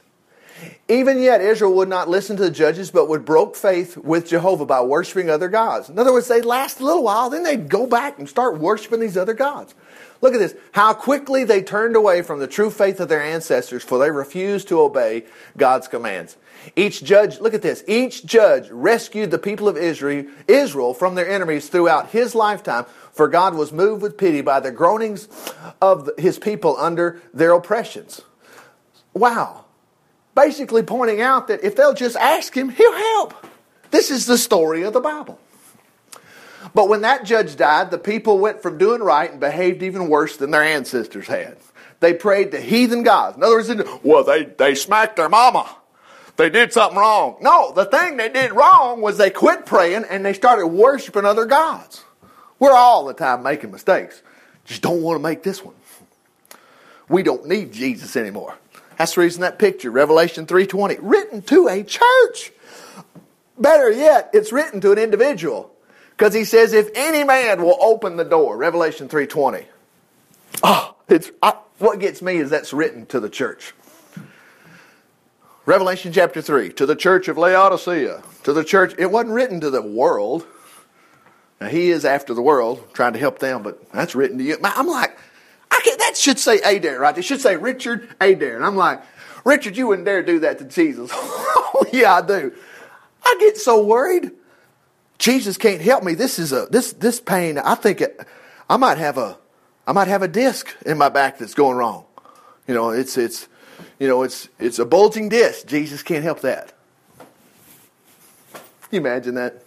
Even 0.87 1.21
yet, 1.21 1.41
Israel 1.41 1.73
would 1.75 1.89
not 1.89 2.09
listen 2.09 2.37
to 2.37 2.43
the 2.43 2.51
judges, 2.51 2.91
but 2.91 3.07
would 3.07 3.23
broke 3.23 3.55
faith 3.55 3.97
with 3.97 4.27
Jehovah 4.27 4.65
by 4.65 4.81
worshiping 4.81 5.29
other 5.29 5.47
gods. 5.47 5.89
In 5.89 5.97
other 5.97 6.11
words, 6.11 6.27
they'd 6.27 6.45
last 6.45 6.79
a 6.79 6.85
little 6.85 7.03
while, 7.03 7.29
then 7.29 7.43
they'd 7.43 7.69
go 7.69 7.87
back 7.87 8.19
and 8.19 8.27
start 8.27 8.59
worshiping 8.59 8.99
these 8.99 9.17
other 9.17 9.33
gods. 9.33 9.73
Look 10.21 10.33
at 10.33 10.39
this. 10.39 10.55
How 10.71 10.93
quickly 10.93 11.43
they 11.43 11.61
turned 11.61 11.95
away 11.95 12.21
from 12.21 12.39
the 12.39 12.47
true 12.47 12.69
faith 12.69 12.99
of 12.99 13.09
their 13.09 13.21
ancestors, 13.21 13.83
for 13.83 13.97
they 13.97 14.11
refused 14.11 14.67
to 14.67 14.79
obey 14.79 15.25
God's 15.57 15.87
commands. 15.87 16.37
Each 16.75 17.03
judge, 17.03 17.39
look 17.39 17.55
at 17.55 17.63
this. 17.63 17.83
Each 17.87 18.23
judge 18.23 18.69
rescued 18.69 19.31
the 19.31 19.39
people 19.39 19.67
of 19.67 19.77
Israel, 19.77 20.25
Israel 20.47 20.93
from 20.93 21.15
their 21.15 21.29
enemies 21.29 21.69
throughout 21.69 22.11
his 22.11 22.35
lifetime, 22.35 22.85
for 23.11 23.27
God 23.27 23.55
was 23.55 23.71
moved 23.71 24.03
with 24.03 24.17
pity 24.17 24.41
by 24.41 24.59
the 24.59 24.71
groanings 24.71 25.27
of 25.81 26.09
his 26.17 26.37
people 26.37 26.77
under 26.77 27.19
their 27.33 27.53
oppressions. 27.53 28.21
Wow 29.13 29.65
basically 30.35 30.83
pointing 30.83 31.21
out 31.21 31.47
that 31.47 31.63
if 31.63 31.75
they'll 31.75 31.93
just 31.93 32.15
ask 32.15 32.55
him, 32.55 32.69
he'll 32.69 32.97
help. 32.97 33.33
This 33.91 34.11
is 34.11 34.25
the 34.25 34.37
story 34.37 34.83
of 34.83 34.93
the 34.93 35.01
Bible. 35.01 35.39
But 36.73 36.89
when 36.89 37.01
that 37.01 37.25
judge 37.25 37.55
died, 37.55 37.91
the 37.91 37.97
people 37.97 38.39
went 38.39 38.61
from 38.61 38.77
doing 38.77 39.01
right 39.01 39.29
and 39.29 39.39
behaved 39.39 39.83
even 39.83 40.09
worse 40.09 40.37
than 40.37 40.51
their 40.51 40.63
ancestors 40.63 41.27
had. 41.27 41.57
They 41.99 42.13
prayed 42.13 42.51
to 42.51 42.61
heathen 42.61 43.03
gods. 43.03 43.37
In 43.37 43.43
other 43.43 43.55
words, 43.55 44.01
well, 44.03 44.23
they, 44.23 44.43
they 44.43 44.75
smacked 44.75 45.15
their 45.15 45.29
mama. 45.29 45.75
They 46.37 46.49
did 46.49 46.73
something 46.73 46.97
wrong. 46.97 47.37
No, 47.41 47.71
the 47.71 47.85
thing 47.85 48.17
they 48.17 48.29
did 48.29 48.51
wrong 48.51 49.01
was 49.01 49.17
they 49.17 49.29
quit 49.29 49.65
praying 49.65 50.05
and 50.09 50.25
they 50.25 50.33
started 50.33 50.67
worshiping 50.67 51.25
other 51.25 51.45
gods. 51.45 52.03
We're 52.57 52.73
all 52.73 53.05
the 53.05 53.13
time 53.13 53.43
making 53.43 53.71
mistakes. 53.71 54.21
Just 54.65 54.81
don't 54.81 55.01
want 55.01 55.17
to 55.17 55.23
make 55.23 55.43
this 55.43 55.63
one. 55.63 55.75
We 57.09 57.23
don't 57.23 57.45
need 57.47 57.73
Jesus 57.73 58.15
anymore. 58.15 58.55
That's 58.97 59.15
the 59.15 59.21
reason 59.21 59.41
that 59.41 59.59
picture, 59.59 59.91
Revelation 59.91 60.45
3.20, 60.45 60.99
written 61.01 61.41
to 61.43 61.67
a 61.67 61.83
church. 61.83 62.51
Better 63.57 63.91
yet, 63.91 64.29
it's 64.33 64.51
written 64.51 64.79
to 64.81 64.91
an 64.91 64.97
individual. 64.97 65.71
Because 66.21 66.35
he 66.35 66.45
says, 66.45 66.71
if 66.73 66.87
any 66.93 67.23
man 67.23 67.63
will 67.63 67.79
open 67.81 68.15
the 68.15 68.23
door, 68.23 68.55
Revelation 68.55 69.09
3.20. 69.09 69.65
Oh, 70.57 70.59
ah, 70.61 70.93
it's, 71.09 71.31
I, 71.41 71.53
what 71.79 71.99
gets 71.99 72.21
me 72.21 72.35
is 72.35 72.51
that's 72.51 72.73
written 72.73 73.07
to 73.07 73.19
the 73.19 73.27
church. 73.27 73.73
Revelation 75.65 76.13
chapter 76.13 76.39
3, 76.39 76.73
to 76.73 76.85
the 76.85 76.95
church 76.95 77.27
of 77.27 77.39
Laodicea, 77.39 78.21
to 78.43 78.53
the 78.53 78.63
church, 78.63 78.93
it 78.99 79.09
wasn't 79.09 79.33
written 79.33 79.61
to 79.61 79.71
the 79.71 79.81
world. 79.81 80.45
Now, 81.59 81.69
he 81.69 81.89
is 81.89 82.05
after 82.05 82.35
the 82.35 82.41
world, 82.43 82.87
trying 82.93 83.13
to 83.13 83.19
help 83.19 83.39
them, 83.39 83.63
but 83.63 83.91
that's 83.91 84.13
written 84.13 84.37
to 84.37 84.43
you. 84.43 84.57
I'm 84.63 84.85
like, 84.85 85.17
I 85.71 85.95
that 85.97 86.15
should 86.15 86.37
say 86.37 86.59
Adair, 86.59 86.99
right? 86.99 87.17
It 87.17 87.23
should 87.23 87.41
say 87.41 87.55
Richard 87.55 88.15
Adair. 88.21 88.57
And 88.57 88.63
I'm 88.63 88.75
like, 88.75 89.01
Richard, 89.43 89.75
you 89.75 89.87
wouldn't 89.87 90.05
dare 90.05 90.21
do 90.21 90.41
that 90.41 90.59
to 90.59 90.65
Jesus. 90.65 91.09
oh, 91.15 91.83
yeah, 91.91 92.13
I 92.13 92.21
do. 92.21 92.53
I 93.25 93.37
get 93.39 93.57
so 93.57 93.83
worried. 93.83 94.33
Jesus 95.21 95.55
can't 95.55 95.81
help 95.81 96.03
me. 96.03 96.15
This 96.15 96.39
is 96.39 96.51
a 96.51 96.65
this 96.71 96.93
this 96.93 97.21
pain. 97.21 97.59
I 97.59 97.75
think 97.75 98.01
it, 98.01 98.19
I 98.67 98.77
might 98.77 98.97
have 98.97 99.19
a 99.19 99.37
I 99.85 99.91
might 99.91 100.07
have 100.07 100.23
a 100.23 100.27
disc 100.27 100.75
in 100.83 100.97
my 100.97 101.09
back 101.09 101.37
that's 101.37 101.53
going 101.53 101.77
wrong. 101.77 102.05
You 102.67 102.73
know, 102.73 102.89
it's 102.89 103.19
it's 103.19 103.47
you 103.99 104.07
know 104.07 104.23
it's 104.23 104.49
it's 104.57 104.79
a 104.79 104.85
bulging 104.85 105.29
disc. 105.29 105.67
Jesus 105.67 106.01
can't 106.01 106.23
help 106.23 106.41
that. 106.41 106.73
Can 108.51 108.61
you 108.89 108.99
imagine 108.99 109.35
that? 109.35 109.63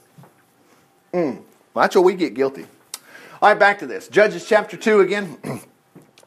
Mm. 1.13 1.37
Well, 1.73 1.83
that's 1.85 1.95
where 1.95 2.03
we 2.03 2.15
get 2.15 2.35
guilty. 2.35 2.67
All 3.41 3.49
right, 3.49 3.59
back 3.59 3.79
to 3.79 3.87
this. 3.87 4.09
Judges 4.09 4.49
chapter 4.49 4.77
2 4.77 5.01
again. 5.01 5.39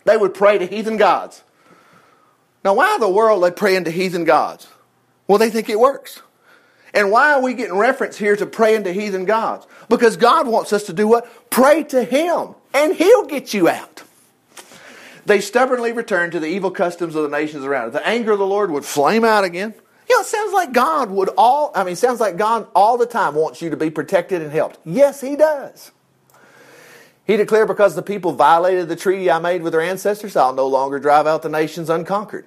They 0.05 0.15
would 0.15 0.33
pray 0.33 0.57
to 0.57 0.65
heathen 0.65 0.95
gods. 0.95 1.43
Now, 2.63 2.75
why 2.75 2.95
in 2.95 3.01
the 3.01 3.09
world 3.09 3.43
they 3.43 3.51
praying 3.51 3.83
to 3.83 3.91
heathen 3.91 4.23
gods? 4.23 4.69
Well, 5.27 5.37
they 5.37 5.49
think 5.49 5.67
it 5.67 5.77
works. 5.77 6.21
And 6.93 7.11
why 7.11 7.33
are 7.33 7.41
we 7.41 7.53
getting 7.53 7.77
reference 7.77 8.17
here 8.17 8.35
to 8.35 8.45
praying 8.45 8.85
to 8.85 8.93
heathen 8.93 9.25
gods? 9.25 9.67
Because 9.89 10.17
God 10.17 10.47
wants 10.47 10.73
us 10.73 10.83
to 10.83 10.93
do 10.93 11.07
what? 11.07 11.49
Pray 11.49 11.83
to 11.85 12.03
Him, 12.03 12.55
and 12.73 12.95
He'll 12.95 13.25
get 13.25 13.53
you 13.53 13.69
out. 13.69 14.03
They 15.25 15.41
stubbornly 15.41 15.91
returned 15.91 16.31
to 16.31 16.39
the 16.39 16.47
evil 16.47 16.71
customs 16.71 17.13
of 17.15 17.23
the 17.23 17.37
nations 17.37 17.65
around. 17.65 17.91
The 17.91 18.07
anger 18.07 18.31
of 18.31 18.39
the 18.39 18.47
Lord 18.47 18.71
would 18.71 18.85
flame 18.85 19.25
out 19.25 19.43
again. 19.43 19.73
You 20.09 20.15
know, 20.15 20.21
it 20.21 20.27
sounds 20.27 20.53
like 20.53 20.71
God 20.71 21.11
would 21.11 21.29
all, 21.37 21.71
I 21.75 21.83
mean, 21.83 21.93
it 21.93 21.97
sounds 21.97 22.21
like 22.21 22.37
God 22.37 22.67
all 22.73 22.97
the 22.97 23.05
time 23.05 23.35
wants 23.35 23.61
you 23.61 23.69
to 23.69 23.77
be 23.77 23.89
protected 23.89 24.41
and 24.41 24.51
helped. 24.51 24.79
Yes, 24.85 25.19
He 25.19 25.35
does. 25.35 25.91
He 27.25 27.35
declared, 27.35 27.67
Because 27.67 27.93
the 27.95 28.01
people 28.01 28.31
violated 28.31 28.87
the 28.87 28.95
treaty 28.95 29.29
I 29.29 29.39
made 29.39 29.61
with 29.61 29.73
their 29.73 29.81
ancestors, 29.81 30.37
I'll 30.37 30.53
no 30.53 30.67
longer 30.67 30.97
drive 30.97 31.27
out 31.27 31.41
the 31.41 31.49
nations 31.49 31.89
unconquered. 31.89 32.45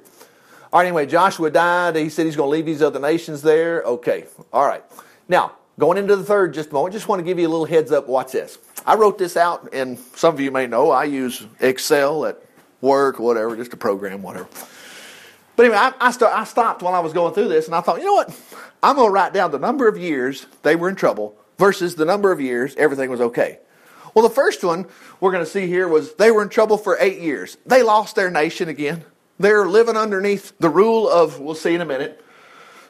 All 0.73 0.79
right, 0.79 0.87
anyway, 0.87 1.07
Joshua 1.07 1.51
died. 1.51 1.97
He 1.97 2.09
said 2.09 2.27
he's 2.27 2.37
going 2.37 2.47
to 2.47 2.51
leave 2.53 2.67
these 2.67 2.81
other 2.81 3.01
nations 3.01 3.43
there. 3.43 3.83
Okay, 3.83 4.27
all 4.53 4.67
right. 4.67 4.85
Now, 5.29 5.53
going 5.81 5.99
into 5.99 6.15
the 6.15 6.23
third 6.23 6.55
just 6.55 6.71
a 6.71 6.73
moment, 6.73 6.93
just 6.93 7.09
want 7.09 7.19
to 7.19 7.25
give 7.25 7.41
you 7.41 7.49
a 7.49 7.51
little 7.51 7.65
heads 7.65 7.91
up. 7.91 8.07
Watch 8.07 8.33
this. 8.33 8.57
I 8.87 8.95
wrote 8.95 9.19
this 9.19 9.37
out, 9.37 9.71
and 9.73 9.99
some 10.15 10.33
of 10.33 10.41
you 10.41 10.53
may 10.53 10.69
know 10.69 10.93
I 10.93 11.05
use 11.05 11.45
Excel 11.59 12.25
at 12.25 12.41
work, 12.81 13.19
whatever, 13.19 13.57
just 13.57 13.73
a 13.73 13.77
program, 13.77 14.23
whatever. 14.23 14.49
But 15.57 15.67
anyway, 15.67 15.79
I, 15.79 15.93
I, 16.01 16.11
start, 16.13 16.35
I 16.35 16.45
stopped 16.45 16.83
while 16.83 16.95
I 16.95 17.01
was 17.01 17.13
going 17.13 17.35
through 17.35 17.49
this, 17.49 17.67
and 17.67 17.75
I 17.75 17.81
thought, 17.81 17.99
you 17.99 18.07
know 18.07 18.15
what? 18.15 18.41
I'm 18.83 18.97
going 18.97 19.09
to 19.09 19.13
write 19.13 19.33
down 19.33 19.51
the 19.51 19.59
number 19.59 19.89
of 19.89 19.99
years 19.99 20.47
they 20.63 20.77
were 20.77 20.89
in 20.89 20.95
trouble 20.95 21.37
versus 21.59 21.97
the 21.97 22.05
number 22.05 22.33
of 22.33 22.41
years 22.41 22.75
everything 22.77 23.11
was 23.11 23.21
okay. 23.21 23.59
Well, 24.15 24.27
the 24.27 24.35
first 24.35 24.65
one 24.65 24.87
we're 25.21 25.33
going 25.33 25.45
to 25.45 25.51
see 25.51 25.67
here 25.67 25.87
was 25.87 26.15
they 26.15 26.31
were 26.31 26.43
in 26.43 26.49
trouble 26.49 26.79
for 26.79 26.97
eight 27.01 27.21
years. 27.21 27.59
They 27.67 27.83
lost 27.83 28.17
their 28.17 28.31
nation 28.31 28.69
again. 28.69 29.05
They're 29.41 29.67
living 29.67 29.97
underneath 29.97 30.53
the 30.59 30.69
rule 30.69 31.09
of, 31.09 31.41
we'll 31.41 31.55
see 31.55 31.75
in 31.75 31.81
a 31.81 31.87
minute, 31.87 32.23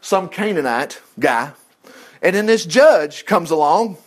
some 0.01 0.29
Canaanite 0.29 1.01
guy. 1.17 1.53
And 2.23 2.35
then 2.35 2.47
this 2.47 2.67
judge 2.67 3.25
comes 3.25 3.53
along 3.53 3.99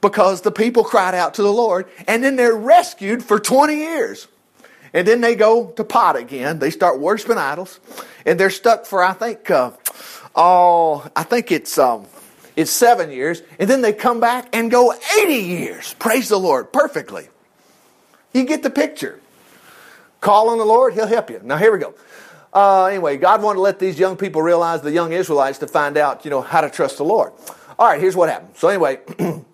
because 0.00 0.42
the 0.42 0.52
people 0.52 0.84
cried 0.84 1.16
out 1.16 1.34
to 1.34 1.42
the 1.42 1.52
Lord, 1.52 1.88
and 2.06 2.22
then 2.22 2.36
they're 2.36 2.54
rescued 2.54 3.24
for 3.24 3.40
20 3.40 3.74
years. 3.74 4.28
And 4.94 5.08
then 5.08 5.20
they 5.20 5.34
go 5.34 5.72
to 5.72 5.82
pot 5.82 6.14
again. 6.14 6.60
They 6.60 6.70
start 6.70 7.00
worshiping 7.00 7.36
idols, 7.36 7.80
and 8.24 8.38
they're 8.38 8.48
stuck 8.48 8.86
for 8.86 9.02
I 9.02 9.12
think, 9.12 9.50
uh, 9.50 9.72
oh, 10.36 11.04
I 11.16 11.24
think 11.24 11.50
it's 11.50 11.78
um, 11.78 12.06
it's 12.54 12.70
seven 12.70 13.10
years, 13.10 13.42
and 13.58 13.68
then 13.68 13.82
they 13.82 13.92
come 13.92 14.20
back 14.20 14.48
and 14.52 14.70
go 14.70 14.94
80 15.20 15.34
years. 15.34 15.94
Praise 15.98 16.28
the 16.28 16.38
Lord, 16.38 16.72
perfectly. 16.72 17.28
You 18.32 18.44
get 18.44 18.62
the 18.62 18.70
picture. 18.70 19.20
Call 20.20 20.50
on 20.50 20.58
the 20.58 20.64
Lord, 20.64 20.94
He'll 20.94 21.06
help 21.06 21.30
you. 21.30 21.40
Now 21.42 21.56
here 21.56 21.72
we 21.72 21.78
go. 21.78 21.94
Uh, 22.52 22.86
anyway, 22.86 23.16
God 23.16 23.42
wanted 23.42 23.56
to 23.56 23.62
let 23.62 23.78
these 23.78 23.98
young 23.98 24.16
people 24.16 24.42
realize, 24.42 24.80
the 24.80 24.90
young 24.90 25.12
Israelites, 25.12 25.58
to 25.58 25.66
find 25.66 25.96
out, 25.96 26.24
you 26.24 26.30
know, 26.30 26.40
how 26.40 26.60
to 26.60 26.70
trust 26.70 26.96
the 26.96 27.04
Lord. 27.04 27.32
All 27.78 27.86
right, 27.86 28.00
here's 28.00 28.16
what 28.16 28.28
happened. 28.28 28.56
So 28.56 28.68
anyway, 28.68 29.00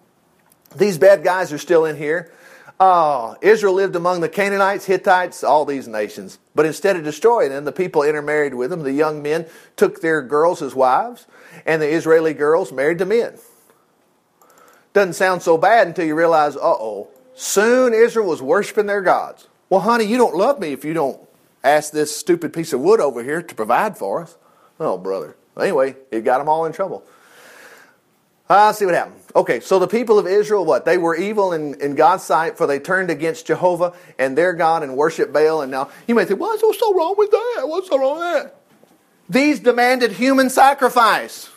these 0.76 0.96
bad 0.96 1.24
guys 1.24 1.52
are 1.52 1.58
still 1.58 1.84
in 1.84 1.96
here. 1.96 2.32
Uh, 2.78 3.34
Israel 3.40 3.74
lived 3.74 3.94
among 3.94 4.20
the 4.20 4.28
Canaanites, 4.28 4.86
Hittites, 4.86 5.44
all 5.44 5.64
these 5.64 5.86
nations. 5.86 6.38
But 6.54 6.66
instead 6.66 6.96
of 6.96 7.04
destroying 7.04 7.50
them, 7.50 7.64
the 7.64 7.72
people 7.72 8.02
intermarried 8.02 8.54
with 8.54 8.70
them. 8.70 8.82
The 8.82 8.92
young 8.92 9.22
men 9.22 9.46
took 9.76 10.00
their 10.00 10.22
girls 10.22 10.62
as 10.62 10.74
wives 10.74 11.26
and 11.64 11.80
the 11.80 11.88
Israeli 11.88 12.34
girls 12.34 12.72
married 12.72 12.98
the 12.98 13.06
men. 13.06 13.38
Doesn't 14.92 15.14
sound 15.14 15.42
so 15.42 15.58
bad 15.58 15.86
until 15.86 16.04
you 16.04 16.14
realize, 16.14 16.56
uh 16.56 16.60
oh, 16.62 17.08
soon 17.34 17.94
Israel 17.94 18.26
was 18.26 18.42
worshiping 18.42 18.86
their 18.86 19.02
gods. 19.02 19.48
Well, 19.68 19.80
honey, 19.80 20.04
you 20.04 20.16
don't 20.16 20.36
love 20.36 20.60
me 20.60 20.72
if 20.72 20.84
you 20.84 20.94
don't 20.94 21.20
ask 21.62 21.92
this 21.92 22.14
stupid 22.14 22.52
piece 22.52 22.72
of 22.72 22.80
wood 22.80 23.00
over 23.00 23.24
here 23.24 23.42
to 23.42 23.54
provide 23.54 23.96
for 23.96 24.22
us. 24.22 24.36
Oh, 24.78 24.98
brother. 24.98 25.36
Anyway, 25.58 25.96
it 26.10 26.22
got 26.22 26.38
them 26.38 26.48
all 26.48 26.66
in 26.66 26.72
trouble. 26.72 27.04
I'll 28.48 28.68
uh, 28.68 28.72
see 28.74 28.84
what 28.84 28.94
happened. 28.94 29.20
Okay, 29.34 29.60
so 29.60 29.78
the 29.78 29.86
people 29.86 30.18
of 30.18 30.26
Israel, 30.26 30.66
what? 30.66 30.84
They 30.84 30.98
were 30.98 31.16
evil 31.16 31.54
in, 31.54 31.80
in 31.80 31.94
God's 31.94 32.24
sight, 32.24 32.58
for 32.58 32.66
they 32.66 32.78
turned 32.78 33.10
against 33.10 33.46
Jehovah 33.46 33.94
and 34.18 34.36
their 34.36 34.52
God 34.52 34.82
and 34.82 34.96
worshiped 34.96 35.32
Baal. 35.32 35.62
And 35.62 35.70
now 35.70 35.88
you 36.06 36.14
may 36.14 36.26
think, 36.26 36.40
what's 36.40 36.60
so 36.60 36.94
wrong 36.94 37.14
with 37.16 37.30
that? 37.30 37.62
What's 37.64 37.88
so 37.88 37.98
wrong 37.98 38.18
with 38.18 38.42
that? 38.42 38.56
These 39.30 39.60
demanded 39.60 40.12
human 40.12 40.50
sacrifice. 40.50 41.48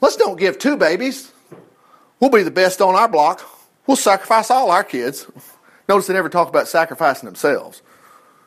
Let's 0.00 0.16
don't 0.16 0.38
give 0.38 0.58
two 0.58 0.76
babies. 0.76 1.32
We'll 2.20 2.30
be 2.30 2.44
the 2.44 2.52
best 2.52 2.80
on 2.80 2.94
our 2.94 3.08
block. 3.08 3.42
We'll 3.86 3.96
sacrifice 3.96 4.50
all 4.50 4.70
our 4.70 4.84
kids. 4.84 5.26
Notice 5.88 6.06
they 6.06 6.14
never 6.14 6.28
talk 6.28 6.48
about 6.48 6.68
sacrificing 6.68 7.26
themselves. 7.26 7.82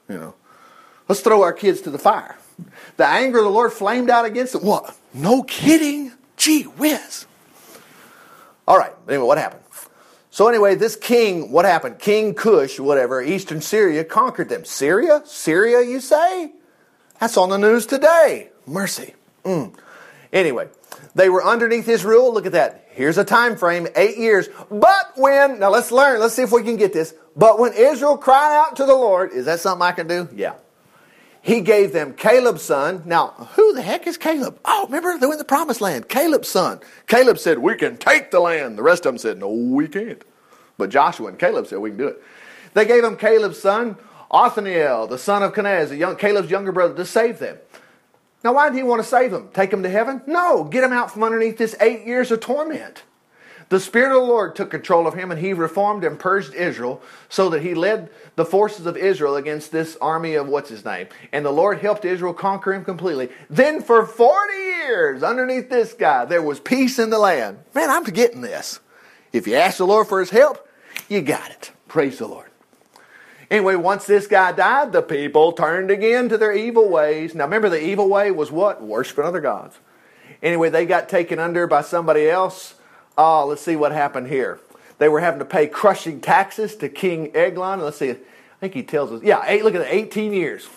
You 0.07 0.17
know, 0.17 0.35
let's 1.07 1.21
throw 1.21 1.41
our 1.41 1.53
kids 1.53 1.81
to 1.81 1.89
the 1.89 1.99
fire. 1.99 2.37
The 2.97 3.05
anger 3.05 3.39
of 3.39 3.45
the 3.45 3.49
Lord 3.49 3.73
flamed 3.73 4.09
out 4.09 4.25
against 4.25 4.53
them. 4.53 4.63
What? 4.63 4.95
No 5.13 5.43
kidding? 5.43 6.11
Gee 6.37 6.63
whiz. 6.63 7.25
All 8.67 8.77
right. 8.77 8.93
Anyway, 9.07 9.25
what 9.25 9.37
happened? 9.37 9.63
So 10.29 10.47
anyway, 10.47 10.75
this 10.75 10.95
king, 10.95 11.51
what 11.51 11.65
happened? 11.65 11.99
King 11.99 12.33
Cush, 12.33 12.79
whatever, 12.79 13.21
eastern 13.21 13.59
Syria 13.59 14.05
conquered 14.05 14.47
them. 14.47 14.63
Syria? 14.63 15.21
Syria, 15.25 15.81
you 15.81 15.99
say? 15.99 16.53
That's 17.19 17.35
on 17.35 17.49
the 17.49 17.57
news 17.57 17.85
today. 17.85 18.49
Mercy. 18.65 19.13
Mm. 19.43 19.75
Anyway, 20.31 20.69
they 21.15 21.27
were 21.27 21.43
underneath 21.43 21.85
his 21.85 22.05
rule. 22.05 22.33
Look 22.33 22.45
at 22.45 22.53
that. 22.53 22.80
Here's 22.91 23.17
a 23.17 23.23
time 23.23 23.55
frame, 23.55 23.87
eight 23.95 24.17
years. 24.17 24.49
But 24.69 25.13
when, 25.15 25.59
now 25.59 25.69
let's 25.69 25.91
learn, 25.91 26.19
let's 26.19 26.35
see 26.35 26.41
if 26.41 26.51
we 26.51 26.63
can 26.63 26.75
get 26.75 26.93
this. 26.93 27.13
But 27.35 27.57
when 27.57 27.73
Israel 27.73 28.17
cried 28.17 28.55
out 28.55 28.75
to 28.77 28.85
the 28.85 28.95
Lord, 28.95 29.31
is 29.31 29.45
that 29.45 29.59
something 29.61 29.81
I 29.81 29.93
can 29.93 30.07
do? 30.07 30.27
Yeah. 30.33 30.55
He 31.41 31.61
gave 31.61 31.91
them 31.91 32.13
Caleb's 32.13 32.61
son. 32.61 33.01
Now, 33.05 33.29
who 33.55 33.73
the 33.73 33.81
heck 33.81 34.05
is 34.05 34.17
Caleb? 34.17 34.59
Oh, 34.63 34.85
remember, 34.85 35.17
they 35.17 35.25
were 35.25 35.33
in 35.33 35.39
the 35.39 35.45
promised 35.45 35.81
land. 35.81 36.07
Caleb's 36.07 36.49
son. 36.49 36.81
Caleb 37.07 37.39
said, 37.39 37.57
We 37.57 37.75
can 37.75 37.97
take 37.97 38.29
the 38.29 38.39
land. 38.39 38.77
The 38.77 38.83
rest 38.83 39.05
of 39.05 39.13
them 39.13 39.17
said, 39.17 39.39
No, 39.39 39.49
we 39.49 39.87
can't. 39.87 40.23
But 40.77 40.91
Joshua 40.91 41.29
and 41.29 41.39
Caleb 41.39 41.65
said, 41.67 41.79
We 41.79 41.89
can 41.89 41.97
do 41.97 42.07
it. 42.09 42.21
They 42.73 42.85
gave 42.85 43.03
him 43.03 43.17
Caleb's 43.17 43.59
son, 43.59 43.97
Othniel, 44.29 45.07
the 45.07 45.17
son 45.17 45.41
of 45.41 45.53
Kenaz, 45.53 45.97
young, 45.97 46.15
Caleb's 46.15 46.51
younger 46.51 46.71
brother, 46.71 46.93
to 46.95 47.05
save 47.05 47.39
them. 47.39 47.57
Now, 48.43 48.53
why 48.53 48.69
did 48.69 48.77
he 48.77 48.83
want 48.83 49.01
to 49.01 49.07
save 49.07 49.31
them? 49.31 49.49
Take 49.53 49.69
them 49.69 49.83
to 49.83 49.89
heaven? 49.89 50.21
No, 50.25 50.63
get 50.63 50.81
them 50.81 50.93
out 50.93 51.11
from 51.11 51.23
underneath 51.23 51.57
this 51.57 51.75
eight 51.79 52.05
years 52.05 52.31
of 52.31 52.39
torment. 52.39 53.03
The 53.71 53.79
Spirit 53.79 54.07
of 54.07 54.21
the 54.21 54.27
Lord 54.27 54.53
took 54.53 54.69
control 54.69 55.07
of 55.07 55.13
him 55.13 55.31
and 55.31 55.39
he 55.39 55.53
reformed 55.53 56.03
and 56.03 56.19
purged 56.19 56.53
Israel 56.53 57.01
so 57.29 57.49
that 57.49 57.61
he 57.61 57.73
led 57.73 58.09
the 58.35 58.43
forces 58.43 58.85
of 58.85 58.97
Israel 58.97 59.37
against 59.37 59.71
this 59.71 59.95
army 60.01 60.33
of 60.33 60.49
what's 60.49 60.69
his 60.69 60.83
name. 60.83 61.07
And 61.31 61.45
the 61.45 61.51
Lord 61.51 61.79
helped 61.79 62.03
Israel 62.03 62.33
conquer 62.33 62.73
him 62.73 62.83
completely. 62.83 63.29
Then 63.49 63.81
for 63.81 64.05
40 64.05 64.53
years, 64.53 65.23
underneath 65.23 65.69
this 65.69 65.93
guy, 65.93 66.25
there 66.25 66.41
was 66.41 66.59
peace 66.59 66.99
in 66.99 67.11
the 67.11 67.17
land. 67.17 67.59
Man, 67.73 67.89
I'm 67.89 68.03
getting 68.03 68.41
this. 68.41 68.81
If 69.31 69.47
you 69.47 69.55
ask 69.55 69.77
the 69.77 69.87
Lord 69.87 70.07
for 70.07 70.19
his 70.19 70.31
help, 70.31 70.67
you 71.07 71.21
got 71.21 71.49
it. 71.49 71.71
Praise 71.87 72.17
the 72.17 72.27
Lord. 72.27 72.50
Anyway, 73.51 73.75
once 73.75 74.05
this 74.05 74.27
guy 74.27 74.53
died, 74.53 74.93
the 74.93 75.01
people 75.01 75.51
turned 75.51 75.91
again 75.91 76.29
to 76.29 76.37
their 76.37 76.53
evil 76.53 76.87
ways. 76.87 77.35
Now 77.35 77.43
remember, 77.43 77.67
the 77.67 77.85
evil 77.85 78.07
way 78.07 78.31
was 78.31 78.49
what? 78.49 78.81
Worshiping 78.81 79.25
other 79.25 79.41
gods. 79.41 79.77
Anyway, 80.41 80.69
they 80.69 80.85
got 80.85 81.09
taken 81.09 81.37
under 81.37 81.67
by 81.67 81.81
somebody 81.81 82.29
else. 82.29 82.75
Oh, 83.17 83.45
let's 83.45 83.61
see 83.61 83.75
what 83.75 83.91
happened 83.91 84.27
here. 84.27 84.61
They 84.99 85.09
were 85.09 85.19
having 85.19 85.39
to 85.39 85.45
pay 85.45 85.67
crushing 85.67 86.21
taxes 86.21 86.77
to 86.77 86.87
King 86.87 87.35
Eglon. 87.35 87.81
Let's 87.81 87.97
see. 87.97 88.11
I 88.11 88.15
think 88.61 88.73
he 88.73 88.83
tells 88.83 89.11
us. 89.11 89.21
Yeah, 89.21 89.43
eight, 89.45 89.65
look 89.65 89.75
at 89.75 89.81
it, 89.81 89.89
18 89.91 90.31
years. 90.31 90.69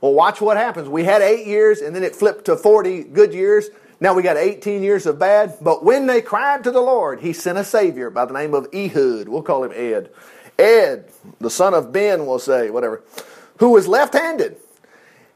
Well, 0.00 0.12
watch 0.12 0.40
what 0.40 0.56
happens. 0.56 0.88
We 0.88 1.04
had 1.04 1.22
eight 1.22 1.46
years, 1.46 1.80
and 1.80 1.94
then 1.94 2.02
it 2.02 2.16
flipped 2.16 2.46
to 2.46 2.56
40 2.56 3.04
good 3.04 3.32
years. 3.32 3.70
Now 4.00 4.14
we 4.14 4.24
got 4.24 4.36
18 4.36 4.82
years 4.82 5.06
of 5.06 5.20
bad. 5.20 5.58
But 5.60 5.84
when 5.84 6.06
they 6.06 6.20
cried 6.20 6.64
to 6.64 6.72
the 6.72 6.80
Lord, 6.80 7.20
he 7.20 7.32
sent 7.32 7.58
a 7.58 7.64
Savior 7.64 8.10
by 8.10 8.24
the 8.24 8.34
name 8.34 8.54
of 8.54 8.66
Ehud. 8.74 9.28
We'll 9.28 9.42
call 9.42 9.62
him 9.62 9.72
Ed. 9.72 10.10
Ed, 10.58 11.10
the 11.40 11.50
son 11.50 11.74
of 11.74 11.92
Ben, 11.92 12.26
we'll 12.26 12.38
say, 12.38 12.70
whatever, 12.70 13.02
who 13.58 13.70
was 13.70 13.86
left 13.86 14.14
handed. 14.14 14.56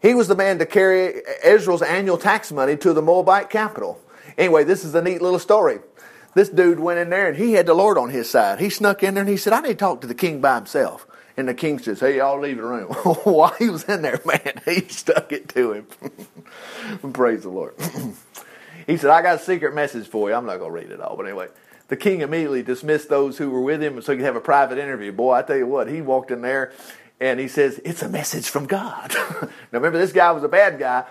He 0.00 0.14
was 0.14 0.26
the 0.26 0.34
man 0.34 0.58
to 0.58 0.66
carry 0.66 1.22
Israel's 1.44 1.82
annual 1.82 2.18
tax 2.18 2.50
money 2.50 2.76
to 2.78 2.92
the 2.92 3.02
Moabite 3.02 3.50
capital. 3.50 4.00
Anyway, 4.36 4.64
this 4.64 4.84
is 4.84 4.94
a 4.94 5.02
neat 5.02 5.22
little 5.22 5.38
story. 5.38 5.78
This 6.34 6.48
dude 6.48 6.80
went 6.80 6.98
in 6.98 7.10
there 7.10 7.28
and 7.28 7.36
he 7.36 7.52
had 7.52 7.66
the 7.66 7.74
Lord 7.74 7.98
on 7.98 8.10
his 8.10 8.28
side. 8.28 8.58
He 8.58 8.70
snuck 8.70 9.02
in 9.02 9.14
there 9.14 9.22
and 9.22 9.30
he 9.30 9.36
said, 9.36 9.52
I 9.52 9.60
need 9.60 9.68
to 9.68 9.74
talk 9.74 10.00
to 10.00 10.06
the 10.06 10.14
king 10.14 10.40
by 10.40 10.56
himself. 10.56 11.06
And 11.36 11.48
the 11.48 11.54
king 11.54 11.78
says, 11.78 12.00
Hey, 12.00 12.16
y'all 12.16 12.40
leave 12.40 12.56
the 12.56 12.64
room. 12.64 12.88
While 13.24 13.54
he 13.58 13.70
was 13.70 13.84
in 13.84 14.02
there, 14.02 14.20
man, 14.24 14.60
he 14.64 14.80
stuck 14.88 15.30
it 15.32 15.48
to 15.50 15.72
him. 15.72 15.86
Praise 17.12 17.42
the 17.42 17.50
Lord. 17.50 17.74
he 18.86 18.96
said, 18.96 19.10
I 19.10 19.22
got 19.22 19.36
a 19.36 19.38
secret 19.38 19.74
message 19.74 20.08
for 20.08 20.28
you. 20.28 20.34
I'm 20.34 20.46
not 20.46 20.58
going 20.58 20.70
to 20.70 20.74
read 20.74 20.90
it 20.90 21.00
all, 21.00 21.16
but 21.16 21.26
anyway 21.26 21.48
the 21.88 21.96
king 21.96 22.20
immediately 22.20 22.62
dismissed 22.62 23.08
those 23.08 23.38
who 23.38 23.50
were 23.50 23.60
with 23.60 23.82
him 23.82 24.00
so 24.00 24.12
he 24.12 24.18
could 24.18 24.24
have 24.24 24.36
a 24.36 24.40
private 24.40 24.78
interview. 24.78 25.12
Boy, 25.12 25.34
I 25.34 25.42
tell 25.42 25.56
you 25.56 25.66
what, 25.66 25.88
he 25.88 26.00
walked 26.00 26.30
in 26.30 26.42
there 26.42 26.72
and 27.20 27.38
he 27.38 27.48
says, 27.48 27.80
It's 27.84 28.02
a 28.02 28.08
message 28.08 28.48
from 28.48 28.66
God. 28.66 29.14
now, 29.42 29.48
remember, 29.70 29.98
this 29.98 30.12
guy 30.12 30.30
was 30.32 30.42
a 30.42 30.48
bad 30.48 30.78
guy. 30.78 31.04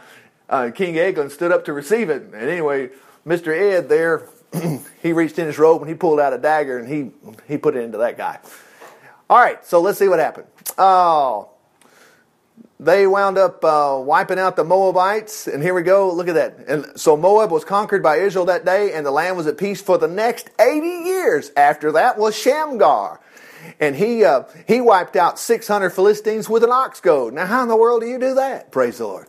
Uh, 0.50 0.70
king 0.72 0.98
Eglon 0.98 1.30
stood 1.30 1.52
up 1.52 1.66
to 1.66 1.74
receive 1.74 2.10
it. 2.10 2.24
And 2.24 2.36
anyway, 2.36 2.90
Mr. 3.26 3.58
Ed 3.58 3.88
there, 3.88 4.28
he 5.02 5.14
reached 5.14 5.40
in 5.40 5.48
his 5.48 5.58
robe 5.58 5.82
and 5.82 5.90
he 5.90 5.96
pulled 5.96 6.20
out 6.20 6.34
a 6.34 6.38
dagger 6.38 6.78
and 6.78 6.88
he, 6.88 7.12
he 7.48 7.58
put 7.58 7.78
it 7.78 7.84
into 7.84 8.00
that 8.00 8.18
guy. 8.18 8.40
All 9.30 9.40
right, 9.40 9.66
so 9.66 9.80
let's 9.80 9.98
see 9.98 10.10
what 10.10 10.20
happened. 10.20 10.48
Oh, 10.78 11.51
they 12.82 13.06
wound 13.06 13.38
up 13.38 13.64
uh, 13.64 14.02
wiping 14.04 14.40
out 14.40 14.56
the 14.56 14.64
Moabites. 14.64 15.48
And 15.48 15.62
here 15.62 15.76
we 15.76 15.84
go. 15.84 16.12
Look 16.12 16.28
at 16.28 16.34
that. 16.34 16.58
And 16.68 17.00
so 17.00 17.16
Moab 17.16 17.52
was 17.52 17.64
conquered 17.64 18.02
by 18.02 18.18
Israel 18.18 18.46
that 18.46 18.66
day, 18.66 18.94
and 18.94 19.06
the 19.06 19.12
land 19.12 19.38
was 19.38 19.46
at 19.46 19.60
peace 19.60 19.80
for 19.80 20.00
the 20.00 20.08
next 20.08 20.50
80 20.60 20.88
years. 20.88 21.52
After 21.56 21.92
that 21.92 22.18
was 22.18 22.36
Shamgar. 22.36 23.22
And 23.80 23.96
he, 23.96 24.26
uh, 24.26 24.46
he 24.68 24.82
wiped 24.82 25.16
out 25.16 25.38
600 25.38 25.92
Philistines 25.92 26.50
with 26.50 26.64
an 26.64 26.72
ox 26.72 27.00
goad. 27.00 27.36
Now, 27.36 27.46
how 27.46 27.62
in 27.62 27.70
the 27.70 27.78
world 27.78 28.02
do 28.02 28.08
you 28.08 28.18
do 28.18 28.34
that? 28.34 28.72
Praise 28.72 28.98
the 28.98 29.06
Lord. 29.06 29.28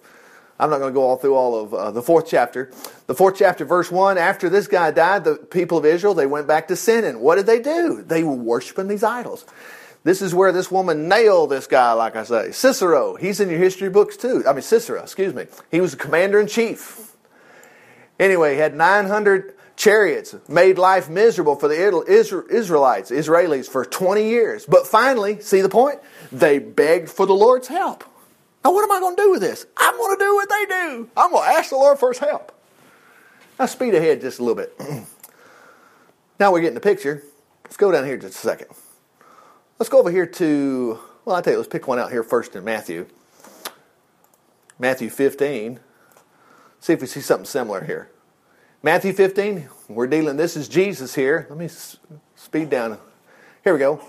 I'm 0.58 0.70
not 0.70 0.78
going 0.78 0.92
to 0.92 0.94
go 0.94 1.02
all 1.02 1.16
through 1.18 1.34
all 1.34 1.60
of 1.60 1.74
uh, 1.74 1.90
the 1.90 2.02
fourth 2.02 2.28
chapter. 2.28 2.70
The 3.06 3.14
fourth 3.14 3.36
chapter, 3.36 3.66
verse 3.66 3.90
1 3.90 4.16
after 4.16 4.48
this 4.48 4.66
guy 4.66 4.92
died, 4.92 5.24
the 5.24 5.34
people 5.34 5.76
of 5.76 5.84
Israel, 5.84 6.14
they 6.14 6.24
went 6.24 6.46
back 6.46 6.68
to 6.68 6.76
sinning. 6.76 7.20
What 7.20 7.34
did 7.34 7.44
they 7.44 7.60
do? 7.60 8.02
They 8.02 8.24
were 8.24 8.32
worshiping 8.32 8.88
these 8.88 9.02
idols. 9.02 9.44
This 10.04 10.20
is 10.20 10.34
where 10.34 10.50
this 10.50 10.70
woman 10.70 11.08
nailed 11.08 11.50
this 11.50 11.66
guy, 11.66 11.92
like 11.92 12.16
I 12.16 12.24
say. 12.24 12.50
Cicero, 12.50 13.14
he's 13.14 13.38
in 13.40 13.48
your 13.48 13.58
history 13.58 13.88
books 13.88 14.16
too. 14.16 14.42
I 14.46 14.52
mean, 14.52 14.62
Sisera, 14.62 15.02
excuse 15.02 15.32
me. 15.32 15.46
He 15.70 15.80
was 15.80 15.92
the 15.92 15.96
commander 15.96 16.40
in 16.40 16.48
chief. 16.48 17.12
Anyway, 18.18 18.54
he 18.54 18.60
had 18.60 18.74
900 18.74 19.54
chariots, 19.76 20.34
made 20.48 20.78
life 20.78 21.08
miserable 21.08 21.56
for 21.56 21.68
the 21.68 22.04
Israelites, 22.08 23.10
Israelis, 23.10 23.68
for 23.68 23.84
20 23.84 24.28
years. 24.28 24.66
But 24.66 24.86
finally, 24.86 25.40
see 25.40 25.60
the 25.60 25.68
point? 25.68 26.00
They 26.30 26.58
begged 26.58 27.08
for 27.08 27.26
the 27.26 27.34
Lord's 27.34 27.68
help. 27.68 28.04
Now, 28.64 28.72
what 28.72 28.84
am 28.84 28.92
I 28.92 29.00
going 29.00 29.16
to 29.16 29.22
do 29.22 29.30
with 29.30 29.40
this? 29.40 29.66
I'm 29.76 29.96
going 29.96 30.16
to 30.16 30.24
do 30.24 30.34
what 30.34 30.48
they 30.48 30.66
do. 30.66 31.10
I'm 31.16 31.30
going 31.30 31.48
to 31.48 31.56
ask 31.56 31.70
the 31.70 31.76
Lord 31.76 31.98
for 31.98 32.10
his 32.10 32.18
help. 32.18 32.52
Now, 33.58 33.66
speed 33.66 33.94
ahead 33.94 34.20
just 34.20 34.38
a 34.38 34.44
little 34.44 34.56
bit. 34.56 34.78
now 36.40 36.52
we're 36.52 36.60
getting 36.60 36.74
the 36.74 36.80
picture. 36.80 37.22
Let's 37.64 37.76
go 37.76 37.90
down 37.90 38.04
here 38.04 38.16
just 38.16 38.34
a 38.34 38.38
second. 38.38 38.68
Let's 39.82 39.90
go 39.90 39.98
over 39.98 40.12
here 40.12 40.26
to, 40.26 41.00
well, 41.24 41.34
I'll 41.34 41.42
tell 41.42 41.54
you, 41.54 41.58
let's 41.58 41.68
pick 41.68 41.88
one 41.88 41.98
out 41.98 42.12
here 42.12 42.22
first 42.22 42.54
in 42.54 42.62
Matthew. 42.62 43.08
Matthew 44.78 45.10
15. 45.10 45.80
See 46.78 46.92
if 46.92 47.00
we 47.00 47.08
see 47.08 47.20
something 47.20 47.46
similar 47.46 47.82
here. 47.82 48.08
Matthew 48.80 49.12
15, 49.12 49.68
we're 49.88 50.06
dealing, 50.06 50.36
this 50.36 50.56
is 50.56 50.68
Jesus 50.68 51.16
here. 51.16 51.48
Let 51.50 51.58
me 51.58 51.68
speed 52.36 52.70
down. 52.70 52.96
Here 53.64 53.72
we 53.72 53.80
go. 53.80 54.00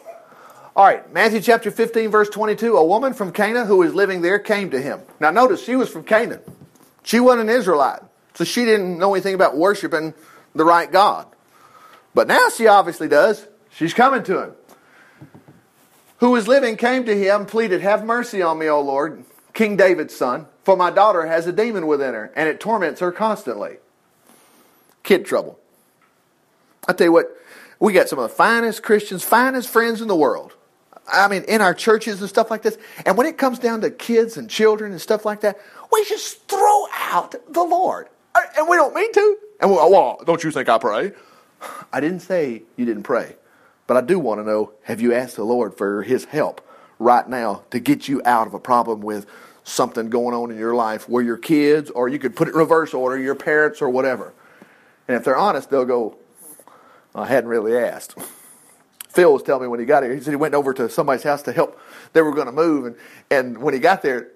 All 0.75 0.85
right, 0.85 1.11
Matthew 1.11 1.41
chapter 1.41 1.71
15, 1.71 2.11
verse 2.11 2.29
22. 2.29 2.77
A 2.77 2.85
woman 2.85 3.15
from 3.15 3.31
Cana 3.31 3.65
who 3.65 3.77
was 3.77 3.95
living 3.95 4.21
there 4.21 4.37
came 4.37 4.69
to 4.69 4.79
him. 4.79 5.01
Now, 5.19 5.31
notice 5.31 5.63
she 5.63 5.75
was 5.75 5.89
from 5.89 6.03
Canaan. 6.03 6.41
She 7.01 7.19
wasn't 7.19 7.49
an 7.49 7.55
Israelite, 7.55 8.03
so 8.35 8.43
she 8.43 8.63
didn't 8.63 8.99
know 8.99 9.15
anything 9.15 9.33
about 9.33 9.57
worshiping 9.57 10.13
the 10.53 10.65
right 10.65 10.91
God. 10.91 11.25
But 12.13 12.27
now 12.27 12.49
she 12.55 12.67
obviously 12.67 13.07
does. 13.07 13.47
She's 13.71 13.95
coming 13.95 14.21
to 14.25 14.39
him. 14.39 14.51
Who 16.19 16.31
was 16.31 16.47
living 16.47 16.77
came 16.77 17.05
to 17.05 17.17
him, 17.17 17.45
pleaded, 17.45 17.81
Have 17.81 18.05
mercy 18.05 18.41
on 18.41 18.59
me, 18.59 18.67
O 18.67 18.79
Lord, 18.81 19.25
King 19.53 19.75
David's 19.75 20.15
son, 20.15 20.47
for 20.63 20.75
my 20.77 20.89
daughter 20.89 21.25
has 21.25 21.47
a 21.47 21.51
demon 21.51 21.87
within 21.87 22.13
her, 22.13 22.31
and 22.35 22.47
it 22.47 22.59
torments 22.59 23.01
her 23.01 23.11
constantly. 23.11 23.77
Kid 25.03 25.25
trouble. 25.25 25.59
I 26.87 26.93
tell 26.93 27.07
you 27.07 27.11
what, 27.11 27.35
we 27.79 27.93
got 27.93 28.09
some 28.09 28.19
of 28.19 28.29
the 28.29 28.35
finest 28.35 28.83
Christians, 28.83 29.23
finest 29.23 29.69
friends 29.69 30.01
in 30.01 30.07
the 30.07 30.15
world. 30.15 30.53
I 31.11 31.27
mean, 31.27 31.43
in 31.43 31.61
our 31.61 31.73
churches 31.73 32.21
and 32.21 32.29
stuff 32.29 32.49
like 32.49 32.61
this. 32.61 32.77
And 33.05 33.17
when 33.17 33.27
it 33.27 33.37
comes 33.37 33.59
down 33.59 33.81
to 33.81 33.91
kids 33.91 34.37
and 34.37 34.49
children 34.49 34.91
and 34.91 35.01
stuff 35.01 35.25
like 35.25 35.41
that, 35.41 35.59
we 35.91 36.05
just 36.05 36.47
throw 36.47 36.87
out 36.93 37.35
the 37.51 37.63
Lord. 37.63 38.07
Uh, 38.33 38.39
and 38.57 38.67
we 38.69 38.77
don't 38.77 38.95
mean 38.95 39.11
to. 39.13 39.37
And 39.59 39.69
we, 39.69 39.75
well, 39.75 40.21
don't 40.25 40.43
you 40.43 40.51
think 40.51 40.69
I 40.69 40.77
pray? 40.77 41.11
I 41.93 41.99
didn't 41.99 42.21
say 42.21 42.63
you 42.77 42.85
didn't 42.85 43.03
pray. 43.03 43.35
But 43.87 43.97
I 43.97 44.01
do 44.01 44.19
want 44.19 44.39
to 44.39 44.45
know 44.45 44.71
have 44.83 45.01
you 45.01 45.13
asked 45.13 45.35
the 45.35 45.43
Lord 45.43 45.75
for 45.75 46.03
His 46.03 46.25
help 46.25 46.61
right 46.99 47.27
now 47.27 47.63
to 47.71 47.79
get 47.79 48.07
you 48.07 48.21
out 48.25 48.47
of 48.47 48.53
a 48.53 48.59
problem 48.59 49.01
with 49.01 49.25
something 49.63 50.09
going 50.09 50.35
on 50.35 50.51
in 50.51 50.57
your 50.57 50.75
life 50.75 51.07
where 51.07 51.23
your 51.23 51.37
kids, 51.37 51.89
or 51.89 52.07
you 52.07 52.19
could 52.19 52.35
put 52.35 52.47
it 52.47 52.51
in 52.51 52.57
reverse 52.57 52.93
order, 52.93 53.17
your 53.17 53.35
parents, 53.35 53.81
or 53.81 53.89
whatever? 53.89 54.33
And 55.07 55.17
if 55.17 55.23
they're 55.23 55.37
honest, 55.37 55.69
they'll 55.69 55.85
go, 55.85 56.17
I 57.15 57.25
hadn't 57.27 57.49
really 57.49 57.77
asked. 57.77 58.17
Phil 59.09 59.31
was 59.31 59.43
telling 59.43 59.63
me 59.63 59.67
when 59.67 59.79
he 59.79 59.85
got 59.85 60.03
here, 60.03 60.13
he 60.13 60.21
said 60.21 60.31
he 60.31 60.37
went 60.37 60.55
over 60.55 60.73
to 60.73 60.89
somebody's 60.89 61.23
house 61.23 61.43
to 61.43 61.51
help. 61.51 61.79
They 62.13 62.21
were 62.21 62.33
going 62.33 62.47
to 62.47 62.53
move, 62.53 62.85
and, 62.85 62.95
and 63.29 63.57
when 63.59 63.73
he 63.73 63.79
got 63.79 64.01
there, 64.01 64.29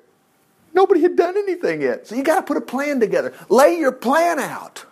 nobody 0.73 1.01
had 1.01 1.15
done 1.15 1.35
anything 1.35 1.81
yet. 1.81 2.05
So 2.05 2.15
you 2.15 2.23
got 2.23 2.35
to 2.35 2.41
put 2.43 2.57
a 2.57 2.61
plan 2.61 2.99
together. 2.99 3.33
Lay 3.49 3.77
your 3.77 3.91
plan 3.91 4.39
out. 4.39 4.85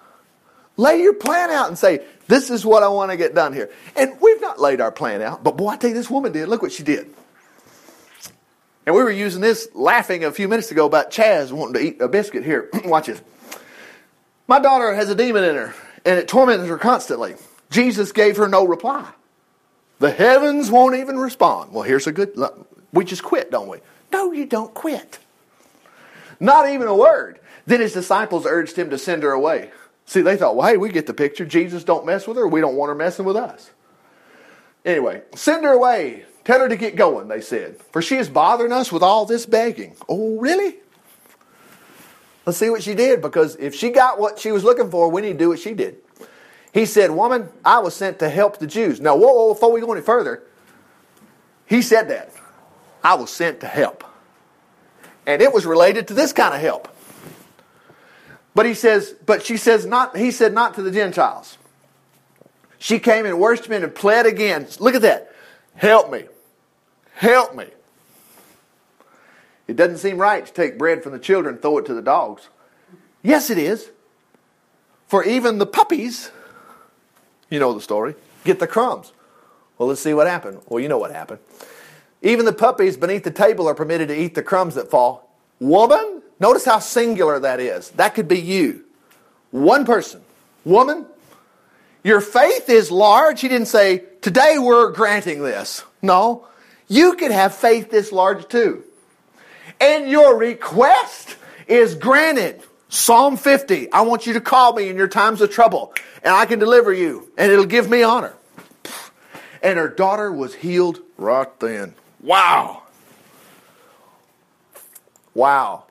Lay 0.78 1.02
your 1.02 1.14
plan 1.14 1.52
out 1.52 1.68
and 1.68 1.78
say, 1.78 2.04
this 2.28 2.50
is 2.50 2.66
what 2.66 2.84
I 2.84 2.88
want 2.88 3.12
to 3.12 3.18
get 3.18 3.36
done 3.36 3.54
here. 3.54 3.70
And 3.96 4.20
we've 4.20 4.42
not 4.42 4.60
laid 4.60 4.82
our 4.82 4.92
plan 4.92 5.22
out, 5.22 5.44
but 5.44 5.58
boy, 5.58 5.70
I 5.70 5.78
tell 5.78 5.90
you, 5.90 5.96
this 5.96 6.10
woman 6.10 6.32
did. 6.32 6.48
Look 6.48 6.62
what 6.62 6.72
she 6.72 6.84
did. 6.84 7.14
And 8.86 8.96
we 8.96 9.04
were 9.04 9.12
using 9.12 9.42
this 9.42 9.68
laughing 9.74 10.24
a 10.24 10.32
few 10.32 10.48
minutes 10.48 10.72
ago 10.72 10.86
about 10.86 11.12
Chaz 11.12 11.52
wanting 11.52 11.74
to 11.74 11.80
eat 11.82 12.02
a 12.02 12.08
biscuit. 12.08 12.44
Here, 12.44 12.70
watch 12.86 13.08
this. 13.08 13.22
My 14.48 14.60
daughter 14.60 14.94
has 14.94 15.10
a 15.10 15.16
demon 15.16 15.44
in 15.44 15.56
her, 15.56 15.74
and 16.06 16.20
it 16.20 16.28
torments 16.28 16.68
her 16.68 16.78
constantly. 16.78 17.36
Jesus 17.72 18.12
gave 18.12 18.38
her 18.38 18.48
no 18.48 18.66
reply. 18.66 19.10
The 20.00 20.12
heavens 20.12 20.70
won't 20.70 20.96
even 20.96 21.18
respond. 21.18 21.72
Well, 21.74 21.84
here's 21.84 22.06
a 22.06 22.12
good. 22.12 22.38
We 22.94 23.06
just 23.06 23.24
quit, 23.24 23.50
don't 23.50 23.68
we? 23.68 23.80
No, 24.12 24.32
you 24.32 24.46
don't 24.46 24.74
quit. 24.74 25.20
Not 26.40 26.70
even 26.70 26.88
a 26.88 26.96
word. 26.96 27.40
Then 27.66 27.82
his 27.82 27.94
disciples 27.94 28.46
urged 28.46 28.78
him 28.78 28.92
to 28.92 28.98
send 28.98 29.24
her 29.24 29.32
away. 29.32 29.72
See, 30.06 30.22
they 30.22 30.38
thought, 30.38 30.56
well, 30.56 30.68
hey, 30.68 30.78
we 30.78 30.90
get 30.90 31.08
the 31.08 31.14
picture. 31.14 31.46
Jesus 31.46 31.84
don't 31.84 32.06
mess 32.06 32.28
with 32.28 32.38
her. 32.38 32.48
We 32.48 32.62
don't 32.62 32.76
want 32.76 32.90
her 32.90 32.96
messing 32.96 33.26
with 33.26 33.36
us. 33.36 33.72
Anyway, 34.86 35.24
send 35.36 35.64
her 35.64 35.72
away. 35.72 36.26
Tell 36.44 36.60
her 36.60 36.70
to 36.70 36.76
get 36.76 36.96
going, 36.96 37.28
they 37.28 37.42
said. 37.42 37.82
For 37.92 38.04
she 38.04 38.18
is 38.18 38.30
bothering 38.30 38.72
us 38.72 38.92
with 38.92 39.02
all 39.02 39.26
this 39.26 39.48
begging. 39.48 39.96
Oh, 40.08 40.38
really? 40.38 40.76
Let's 42.46 42.60
see 42.60 42.70
what 42.70 42.84
she 42.84 42.94
did, 42.94 43.22
because 43.22 43.56
if 43.56 43.74
she 43.74 43.90
got 43.90 44.20
what 44.20 44.38
she 44.38 44.52
was 44.52 44.64
looking 44.64 44.92
for, 44.92 45.10
we 45.10 45.24
need 45.24 45.34
to 45.34 45.40
do 45.40 45.50
what 45.50 45.60
she 45.60 45.74
did. 45.74 45.98
He 46.72 46.86
said, 46.86 47.10
Woman, 47.10 47.50
I 47.64 47.80
was 47.80 47.96
sent 47.96 48.20
to 48.20 48.30
help 48.30 48.60
the 48.60 48.68
Jews. 48.68 49.02
Now, 49.02 49.16
whoa, 49.16 49.34
whoa, 49.34 49.54
before 49.56 49.72
we 49.72 49.82
go 49.82 49.92
any 49.92 50.02
further, 50.02 50.44
he 51.66 51.82
said 51.82 52.10
that. 52.10 52.32
I 53.04 53.16
was 53.16 53.32
sent 53.32 53.62
to 53.62 53.68
help. 53.68 54.04
And 55.26 55.42
it 55.42 55.52
was 55.52 55.66
related 55.66 56.08
to 56.10 56.14
this 56.14 56.32
kind 56.34 56.54
of 56.54 56.62
help. 56.62 56.95
But 58.56 58.66
he 58.66 58.74
says, 58.74 59.14
but 59.26 59.46
she 59.46 59.58
says 59.58 59.86
not, 59.86 60.18
he 60.18 60.32
said 60.32 60.54
not 60.54 60.74
to 60.76 60.82
the 60.82 60.90
Gentiles. 60.90 61.58
She 62.80 63.00
came 63.00 63.26
and 63.26 63.40
worshiped 63.40 63.70
him 63.70 63.84
and 63.84 63.94
pled 63.94 64.26
again. 64.26 64.68
Look 64.80 64.96
at 64.96 65.02
that. 65.02 65.36
Help 65.76 66.12
me. 66.12 66.26
Help 67.14 67.54
me. 67.54 67.66
It 69.68 69.76
doesn't 69.76 69.98
seem 69.98 70.18
right 70.18 70.46
to 70.46 70.54
take 70.54 70.78
bread 70.78 71.04
from 71.04 71.12
the 71.12 71.20
children 71.20 71.56
and 71.56 71.62
throw 71.62 71.78
it 71.80 71.86
to 71.88 71.94
the 71.94 72.02
dogs. 72.02 72.48
Yes, 73.22 73.50
it 73.50 73.58
is. 73.58 73.90
For 75.08 75.24
even 75.24 75.58
the 75.58 75.66
puppies, 75.66 76.32
you 77.50 77.60
know 77.60 77.74
the 77.74 77.82
story, 77.82 78.16
get 78.44 78.60
the 78.60 78.68
crumbs. 78.68 79.12
Well, 79.78 79.90
let's 79.90 80.02
see 80.02 80.14
what 80.14 80.28
happened. 80.28 80.62
Well, 80.68 80.80
you 80.80 80.88
know 80.88 80.98
what 80.98 81.12
happened. 81.12 81.40
Even 82.22 82.46
the 82.46 82.54
puppies 82.54 82.98
beneath 82.98 83.24
the 83.24 83.32
table 83.32 83.68
are 83.68 83.76
permitted 83.76 84.08
to 84.08 84.20
eat 84.20 84.36
the 84.36 84.44
crumbs 84.44 84.76
that 84.76 84.90
fall. 84.90 85.30
Woman, 85.60 86.15
Notice 86.40 86.66
how 86.66 86.80
singular 86.80 87.40
that 87.40 87.60
is. 87.60 87.92
That 87.92 88.16
could 88.16 88.28
be 88.28 88.40
you. 88.40 88.84
One 89.52 89.86
person. 89.86 90.22
Woman, 90.66 91.06
your 92.04 92.22
faith 92.22 92.70
is 92.70 92.92
large. 92.92 93.42
He 93.42 93.48
didn't 93.48 93.68
say, 93.68 94.04
today 94.22 94.58
we're 94.58 94.92
granting 94.92 95.42
this. 95.44 95.84
No. 96.02 96.48
You 96.88 97.16
could 97.16 97.32
have 97.32 97.56
faith 97.56 97.90
this 97.90 98.12
large 98.12 98.48
too. 98.48 98.84
And 99.80 100.10
your 100.10 100.38
request 100.38 101.38
is 101.68 101.96
granted. 101.96 102.62
Psalm 102.90 103.38
50. 103.38 103.92
I 103.92 104.02
want 104.02 104.26
you 104.26 104.34
to 104.34 104.42
call 104.42 104.74
me 104.74 104.90
in 104.90 104.96
your 104.96 105.08
times 105.08 105.42
of 105.42 105.52
trouble, 105.52 105.94
and 106.24 106.34
I 106.34 106.46
can 106.46 106.60
deliver 106.60 106.94
you, 106.94 107.30
and 107.38 107.52
it'll 107.52 107.66
give 107.66 107.90
me 107.90 108.04
honor. 108.04 108.34
And 109.62 109.80
her 109.80 109.90
daughter 109.90 110.32
was 110.32 110.54
healed 110.54 111.00
right 111.18 111.60
then. 111.60 111.96
Wow. 112.22 112.84
Wow. 115.34 115.85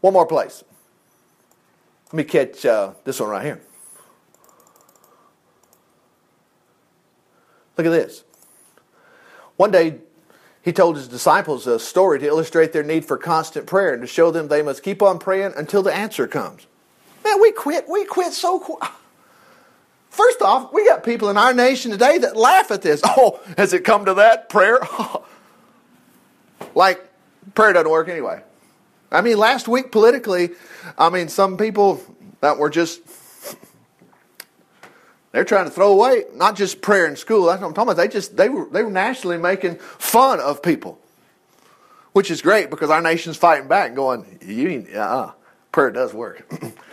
One 0.00 0.12
more 0.12 0.26
place. 0.26 0.62
Let 2.06 2.14
me 2.14 2.24
catch 2.24 2.64
uh, 2.64 2.92
this 3.04 3.20
one 3.20 3.28
right 3.28 3.44
here. 3.44 3.60
Look 7.76 7.86
at 7.86 7.90
this. 7.90 8.24
One 9.56 9.70
day, 9.70 9.98
he 10.62 10.72
told 10.72 10.96
his 10.96 11.08
disciples 11.08 11.66
a 11.66 11.78
story 11.78 12.18
to 12.18 12.26
illustrate 12.26 12.72
their 12.72 12.82
need 12.82 13.04
for 13.04 13.16
constant 13.16 13.66
prayer 13.66 13.92
and 13.92 14.02
to 14.02 14.06
show 14.06 14.30
them 14.30 14.48
they 14.48 14.62
must 14.62 14.82
keep 14.82 15.02
on 15.02 15.18
praying 15.18 15.52
until 15.56 15.82
the 15.82 15.92
answer 15.92 16.26
comes. 16.26 16.66
Man, 17.24 17.40
we 17.40 17.52
quit. 17.52 17.88
We 17.88 18.04
quit 18.04 18.32
so 18.32 18.58
quick. 18.58 18.82
First 20.10 20.42
off, 20.42 20.72
we 20.72 20.84
got 20.84 21.04
people 21.04 21.28
in 21.28 21.36
our 21.36 21.52
nation 21.52 21.90
today 21.90 22.18
that 22.18 22.36
laugh 22.36 22.70
at 22.70 22.82
this. 22.82 23.00
Oh, 23.06 23.40
has 23.56 23.72
it 23.72 23.84
come 23.84 24.04
to 24.06 24.14
that? 24.14 24.48
Prayer? 24.48 24.80
like, 26.74 27.04
prayer 27.54 27.72
doesn't 27.72 27.90
work 27.90 28.08
anyway. 28.08 28.42
I 29.10 29.22
mean, 29.22 29.38
last 29.38 29.68
week 29.68 29.90
politically, 29.90 30.50
I 30.98 31.08
mean, 31.08 31.28
some 31.28 31.56
people 31.56 32.00
that 32.40 32.58
were 32.58 32.70
just 32.70 33.00
they're 35.32 35.44
trying 35.44 35.66
to 35.66 35.70
throw 35.70 35.92
away 35.92 36.24
not 36.34 36.56
just 36.56 36.80
prayer 36.80 37.06
in 37.06 37.16
school. 37.16 37.46
That's 37.46 37.60
what 37.60 37.68
I'm 37.68 37.74
talking 37.74 37.92
about. 37.92 38.02
They 38.02 38.08
just 38.08 38.36
they 38.36 38.48
were 38.48 38.68
they 38.70 38.82
were 38.82 38.90
nationally 38.90 39.38
making 39.38 39.76
fun 39.76 40.40
of 40.40 40.62
people, 40.62 40.98
which 42.12 42.30
is 42.30 42.42
great 42.42 42.70
because 42.70 42.90
our 42.90 43.02
nation's 43.02 43.36
fighting 43.36 43.68
back, 43.68 43.88
and 43.88 43.96
going, 43.96 44.38
"You, 44.44 44.86
uh, 44.98 45.32
prayer 45.72 45.90
does 45.90 46.12
work." 46.12 46.50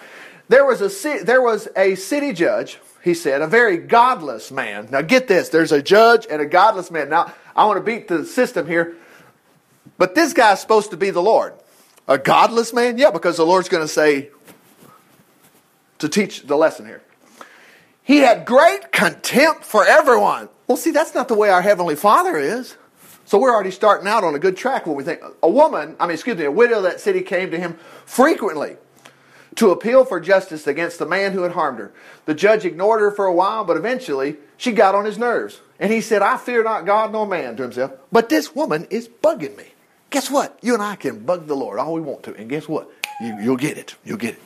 there 0.49 0.65
was 0.65 0.82
a 0.82 1.23
there 1.23 1.41
was 1.41 1.67
a 1.75 1.95
city 1.95 2.34
judge. 2.34 2.80
He 3.04 3.13
said, 3.13 3.43
a 3.43 3.47
very 3.47 3.78
godless 3.78 4.51
man. 4.51 4.88
Now 4.89 5.01
get 5.01 5.28
this: 5.28 5.49
there's 5.49 5.71
a 5.71 5.82
judge 5.82 6.25
and 6.30 6.41
a 6.41 6.45
godless 6.45 6.89
man. 6.89 7.10
Now 7.10 7.34
I 7.56 7.65
want 7.65 7.78
to 7.78 7.84
beat 7.84 8.08
the 8.08 8.25
system 8.25 8.67
here, 8.67 8.95
but 9.97 10.15
this 10.15 10.34
guy's 10.34 10.60
supposed 10.60 10.91
to 10.91 10.97
be 10.97 11.10
the 11.12 11.21
Lord. 11.21 11.54
A 12.07 12.17
godless 12.17 12.73
man? 12.73 12.97
Yeah, 12.97 13.11
because 13.11 13.37
the 13.37 13.45
Lord's 13.45 13.69
going 13.69 13.83
to 13.83 13.87
say, 13.87 14.29
to 15.99 16.09
teach 16.09 16.43
the 16.43 16.55
lesson 16.55 16.85
here. 16.85 17.01
He 18.03 18.17
had 18.17 18.45
great 18.45 18.91
contempt 18.91 19.63
for 19.63 19.85
everyone. 19.85 20.49
Well, 20.67 20.77
see, 20.77 20.91
that's 20.91 21.15
not 21.15 21.27
the 21.27 21.35
way 21.35 21.49
our 21.49 21.61
Heavenly 21.61 21.95
Father 21.95 22.37
is. 22.37 22.75
So 23.25 23.39
we're 23.39 23.51
already 23.51 23.71
starting 23.71 24.07
out 24.07 24.23
on 24.23 24.35
a 24.35 24.39
good 24.39 24.55
track 24.55 24.85
when 24.85 24.95
we 24.95 25.03
think 25.03 25.21
a 25.41 25.49
woman, 25.49 25.95
I 25.99 26.05
mean, 26.05 26.13
excuse 26.13 26.37
me, 26.37 26.45
a 26.45 26.51
widow 26.51 26.77
of 26.77 26.83
that 26.83 26.99
city 26.99 27.21
came 27.21 27.49
to 27.49 27.59
him 27.59 27.79
frequently 28.05 28.77
to 29.55 29.71
appeal 29.71 30.05
for 30.05 30.19
justice 30.19 30.67
against 30.67 30.99
the 30.99 31.07
man 31.07 31.31
who 31.31 31.41
had 31.41 31.53
harmed 31.53 31.79
her. 31.79 31.91
The 32.25 32.35
judge 32.35 32.65
ignored 32.65 33.01
her 33.01 33.09
for 33.09 33.25
a 33.25 33.33
while, 33.33 33.63
but 33.63 33.77
eventually 33.77 34.35
she 34.57 34.71
got 34.73 34.93
on 34.93 35.05
his 35.05 35.17
nerves. 35.17 35.61
And 35.79 35.91
he 35.91 36.01
said, 36.01 36.21
I 36.21 36.37
fear 36.37 36.63
not 36.63 36.85
God 36.85 37.11
nor 37.11 37.25
man 37.25 37.55
to 37.55 37.63
himself, 37.63 37.93
but 38.11 38.29
this 38.29 38.53
woman 38.53 38.85
is 38.91 39.07
bugging 39.07 39.57
me. 39.57 39.65
Guess 40.15 40.32
what? 40.32 40.58
You 40.62 40.75
and 40.75 40.82
I 40.82 40.95
can 40.95 41.25
bug 41.25 41.45
the 41.45 41.58
Lord 41.58 41.78
all 41.78 41.93
we 41.93 41.99
want 41.99 42.23
to. 42.23 42.34
And 42.36 42.49
guess 42.49 42.69
what? 42.69 42.89
You, 43.19 43.38
you'll 43.41 43.58
get 43.58 43.78
it. 43.78 43.95
You'll 44.06 44.15
get 44.17 44.36
it. 44.36 44.41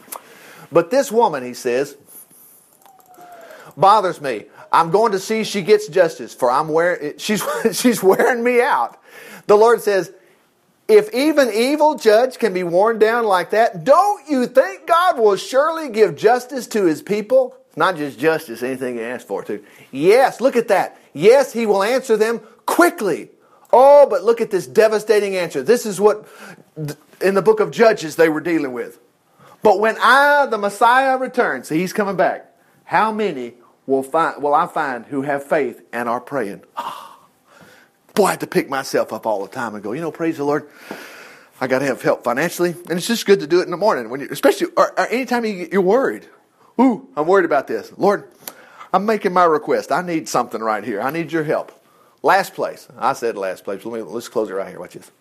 But 0.72 0.90
this 0.90 1.12
woman, 1.12 1.44
he 1.44 1.54
says, 1.54 1.96
bothers 3.78 4.20
me. 4.20 4.46
I'm 4.72 4.90
going 4.90 5.12
to 5.12 5.20
see 5.20 5.44
she 5.44 5.62
gets 5.62 5.88
justice, 5.88 6.34
for 6.34 6.50
I'm 6.50 6.70
wearing 6.70 7.14
she's 7.20 7.44
she's 7.72 8.02
wearing 8.02 8.44
me 8.44 8.64
out. 8.64 9.00
The 9.46 9.56
Lord 9.56 9.82
says, 9.82 10.12
if 10.88 11.14
even 11.14 11.52
evil 11.54 11.94
judge 11.94 12.40
can 12.40 12.52
be 12.52 12.64
worn 12.64 12.98
down 12.98 13.26
like 13.26 13.52
that, 13.52 13.84
don't 13.84 14.28
you 14.28 14.48
think 14.48 14.88
God 14.88 15.20
will 15.20 15.36
surely 15.36 15.90
give 15.90 16.16
justice 16.16 16.66
to 16.70 16.86
his 16.86 17.04
people? 17.04 17.56
Not 17.76 17.96
just 17.96 18.18
justice, 18.18 18.64
anything 18.64 18.96
he 18.96 19.04
asks 19.04 19.28
for 19.28 19.44
too. 19.44 19.64
Yes, 19.92 20.42
look 20.42 20.56
at 20.56 20.70
that. 20.70 21.00
Yes, 21.14 21.54
he 21.54 21.68
will 21.68 21.84
answer 21.84 22.18
them 22.18 22.40
quickly. 22.66 23.30
Oh, 23.72 24.08
but 24.10 24.24
look 24.24 24.42
at 24.42 24.52
this 24.52 24.66
devastating 24.66 25.36
answer. 25.36 25.62
This 25.62 25.86
is 25.86 26.02
what 26.02 26.28
in 27.22 27.36
the 27.36 27.42
book 27.42 27.60
of 27.60 27.72
Judges 27.72 28.16
they 28.16 28.30
were 28.30 28.42
dealing 28.42 28.74
with. 28.74 29.00
But 29.62 29.80
when 29.80 29.98
I, 30.00 30.48
the 30.50 30.58
Messiah, 30.58 31.18
returns, 31.18 31.68
so 31.68 31.76
he's 31.76 31.94
coming 31.94 32.16
back, 32.16 32.50
how 32.86 33.12
many 33.12 33.56
will, 33.86 34.04
find, 34.04 34.42
will 34.42 34.54
I 34.54 34.68
find 34.68 35.06
who 35.06 35.24
have 35.24 35.44
faith 35.44 35.82
and 35.92 36.08
are 36.08 36.22
praying? 36.22 36.64
Oh, 36.78 37.18
boy, 38.16 38.26
I 38.26 38.30
have 38.32 38.40
to 38.40 38.48
pick 38.48 38.70
myself 38.70 39.12
up 39.12 39.26
all 39.26 39.44
the 39.44 39.52
time 39.52 39.76
and 39.76 39.84
go, 39.84 39.92
you 39.92 40.02
know, 40.02 40.12
praise 40.12 40.38
the 40.38 40.46
Lord. 40.46 40.70
I 41.62 41.68
got 41.68 41.80
to 41.80 41.86
have 41.86 42.02
help 42.02 42.24
financially. 42.24 42.72
And 42.72 42.92
it's 42.92 43.08
just 43.08 43.26
good 43.26 43.42
to 43.42 43.48
do 43.48 43.60
it 43.60 43.64
in 43.64 43.72
the 43.72 43.78
morning, 43.78 44.10
when 44.10 44.22
you, 44.22 44.30
especially 44.32 44.68
or, 44.78 44.98
or 44.98 45.08
anytime 45.08 45.46
you, 45.46 45.68
you're 45.72 45.82
worried. 45.82 46.26
Ooh, 46.80 47.10
I'm 47.16 47.28
worried 47.28 47.46
about 47.46 47.68
this. 47.68 47.92
Lord, 47.98 48.32
I'm 48.94 49.06
making 49.06 49.34
my 49.34 49.44
request. 49.44 49.92
I 49.92 50.02
need 50.02 50.30
something 50.30 50.62
right 50.62 50.84
here. 50.84 51.02
I 51.02 51.12
need 51.12 51.32
your 51.32 51.44
help. 51.44 51.74
Last 52.22 52.54
place. 52.54 52.88
I 52.98 53.14
said 53.14 53.38
last 53.38 53.64
place. 53.64 53.86
Let 53.86 53.94
me, 53.94 54.02
let's 54.02 54.28
close 54.28 54.50
it 54.50 54.54
right 54.54 54.68
here. 54.68 54.80
Watch 54.80 54.96
this. 54.96 55.12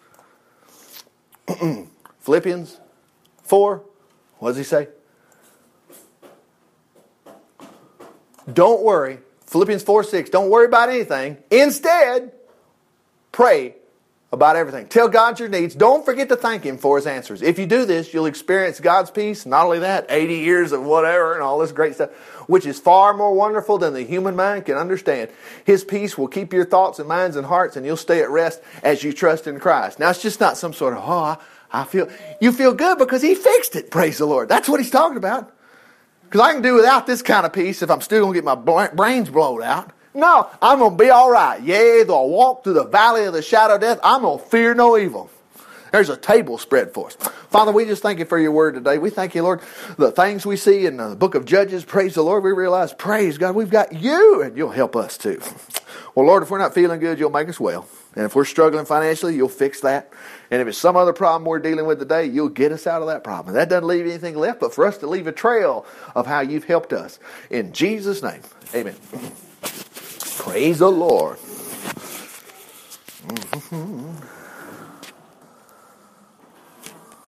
Philippians 2.21 2.79
4. 3.45 3.83
What 4.39 4.51
does 4.51 4.57
he 4.59 4.65
say? 4.65 4.89
Don't 8.53 8.83
worry. 8.83 9.19
Philippians 9.47 9.83
4 9.83 10.05
6. 10.05 10.31
Don't 10.31 10.51
worry 10.51 10.67
about 10.67 10.89
anything. 10.89 11.39
Instead, 11.51 12.33
pray 13.33 13.77
about 14.31 14.57
everything. 14.57 14.87
Tell 14.87 15.09
God 15.09 15.41
your 15.41 15.49
needs. 15.49 15.75
Don't 15.75 16.05
forget 16.05 16.29
to 16.29 16.37
thank 16.37 16.63
Him 16.63 16.77
for 16.77 16.97
His 16.97 17.07
answers. 17.07 17.41
If 17.41 17.59
you 17.59 17.67
do 17.67 17.87
this, 17.87 18.13
you'll 18.13 18.27
experience 18.27 18.79
God's 18.79 19.11
peace. 19.11 19.47
Not 19.47 19.65
only 19.65 19.79
that, 19.79 20.07
80 20.11 20.35
years 20.35 20.73
of 20.73 20.83
whatever 20.83 21.33
and 21.33 21.43
all 21.43 21.59
this 21.59 21.73
great 21.73 21.95
stuff, 21.95 22.11
which 22.47 22.67
is 22.67 22.79
far 22.79 23.15
more 23.15 23.35
wonderful 23.35 23.79
than 23.79 23.95
the 23.95 24.03
human 24.03 24.37
mind 24.37 24.67
can 24.67 24.77
understand. 24.77 25.31
His 25.65 25.83
peace 25.83 26.19
will 26.19 26.29
keep 26.29 26.53
your 26.53 26.67
thoughts 26.67 26.99
and 26.99 27.09
minds 27.09 27.37
and 27.37 27.47
hearts, 27.47 27.77
and 27.77 27.87
you'll 27.87 27.97
stay 27.97 28.21
at 28.21 28.29
rest 28.29 28.61
as 28.83 29.03
you 29.03 29.15
trust 29.15 29.47
in 29.47 29.59
Christ. 29.59 29.99
Now, 29.99 30.11
it's 30.11 30.23
just 30.23 30.41
not 30.41 30.59
some 30.59 30.75
sort 30.75 30.95
of, 30.95 31.03
oh, 31.07 31.43
I 31.73 31.85
feel, 31.85 32.11
you 32.39 32.53
feel 32.53 32.75
good 32.75 32.99
because 32.99 33.23
He 33.23 33.35
fixed 33.35 33.77
it. 33.77 33.91
Praise 33.91 34.19
the 34.19 34.27
Lord. 34.27 34.51
That's 34.51 34.69
what 34.69 34.79
He's 34.79 34.91
talking 34.91 35.17
about. 35.17 35.55
Because 36.25 36.43
I 36.43 36.53
can 36.53 36.61
do 36.61 36.75
without 36.75 37.07
this 37.07 37.23
kind 37.23 37.47
of 37.47 37.55
peace 37.55 37.81
if 37.81 37.91
I'm 37.91 38.03
still 38.03 38.25
going 38.25 38.35
to 38.35 38.43
get 38.43 38.45
my 38.45 38.89
brains 38.89 39.31
blown 39.31 39.63
out. 39.63 39.91
No, 40.19 40.51
I'm 40.61 40.81
going 40.81 40.99
to 40.99 41.05
be 41.05 41.11
all 41.11 41.31
right. 41.31 41.63
Yea, 41.63 42.03
though 42.03 42.25
I 42.25 42.27
walk 42.27 42.65
through 42.65 42.73
the 42.73 42.85
valley 42.85 43.27
of 43.27 43.33
the 43.33 43.41
shadow 43.41 43.77
of 43.77 43.81
death, 43.81 44.01
I'm 44.03 44.23
going 44.23 44.41
to 44.41 44.45
fear 44.47 44.75
no 44.75 44.99
evil. 44.99 45.31
There's 45.93 46.09
a 46.09 46.17
table 46.17 46.59
spread 46.59 46.93
for 46.93 47.07
us. 47.07 47.15
Father, 47.51 47.71
we 47.71 47.85
just 47.85 48.03
thank 48.03 48.19
you 48.19 48.25
for 48.25 48.37
your 48.37 48.51
word 48.51 48.75
today. 48.75 48.99
We 48.99 49.11
thank 49.11 49.37
you, 49.37 49.45
Lord, 49.45 49.61
the 49.97 50.11
things 50.11 50.45
we 50.45 50.57
see 50.57 50.87
in 50.87 50.97
the 50.97 51.15
book 51.15 51.37
of 51.37 51.45
Judges. 51.45 51.85
Praise 51.85 52.17
the 52.17 52.23
Lord. 52.23 52.43
We 52.43 52.51
realize, 52.51 52.93
praise 52.93 53.39
God, 53.39 53.55
we've 53.55 53.71
got 53.71 53.93
you 53.93 54.43
and 54.43 54.57
you'll 54.57 54.71
help 54.71 54.97
us 54.97 55.17
too. 55.17 55.41
Well, 56.17 56.27
Lord, 56.27 56.43
if 56.43 56.51
we're 56.51 56.59
not 56.59 56.75
feeling 56.75 56.99
good, 56.99 57.21
you'll 57.21 57.31
make 57.31 57.49
us 57.49 57.61
well. 57.61 57.87
And 58.17 58.25
if 58.25 58.35
we're 58.35 58.45
struggling 58.45 58.87
financially, 58.87 59.37
you'll 59.37 59.49
fix 59.49 59.83
that. 59.83 60.13
And 60.51 60.61
if 60.61 60.67
it's 60.67 60.79
some 60.79 60.97
other 60.97 61.13
problem 61.13 61.45
we're 61.45 61.61
dealing 61.61 61.87
with 61.87 62.01
today, 62.01 62.25
you'll 62.27 62.49
get 62.49 62.73
us 62.73 62.89
out 62.89 63.03
of 63.03 63.07
that 63.07 63.23
problem. 63.23 63.55
That 63.55 63.69
doesn't 63.69 63.87
leave 63.87 64.05
anything 64.05 64.35
left 64.35 64.59
but 64.59 64.75
for 64.75 64.85
us 64.85 64.99
to 64.99 65.07
leave 65.07 65.29
a 65.29 65.33
trail 65.33 65.87
of 66.17 66.27
how 66.27 66.41
you've 66.41 66.65
helped 66.65 66.93
us. 66.93 67.21
In 67.51 67.73
Jesus' 67.73 68.21
name, 68.21 68.41
amen. 68.75 68.97
Praise 70.39 70.81
the 70.81 70.91
Lord. 70.91 71.39
Mm-hmm. 73.29 74.38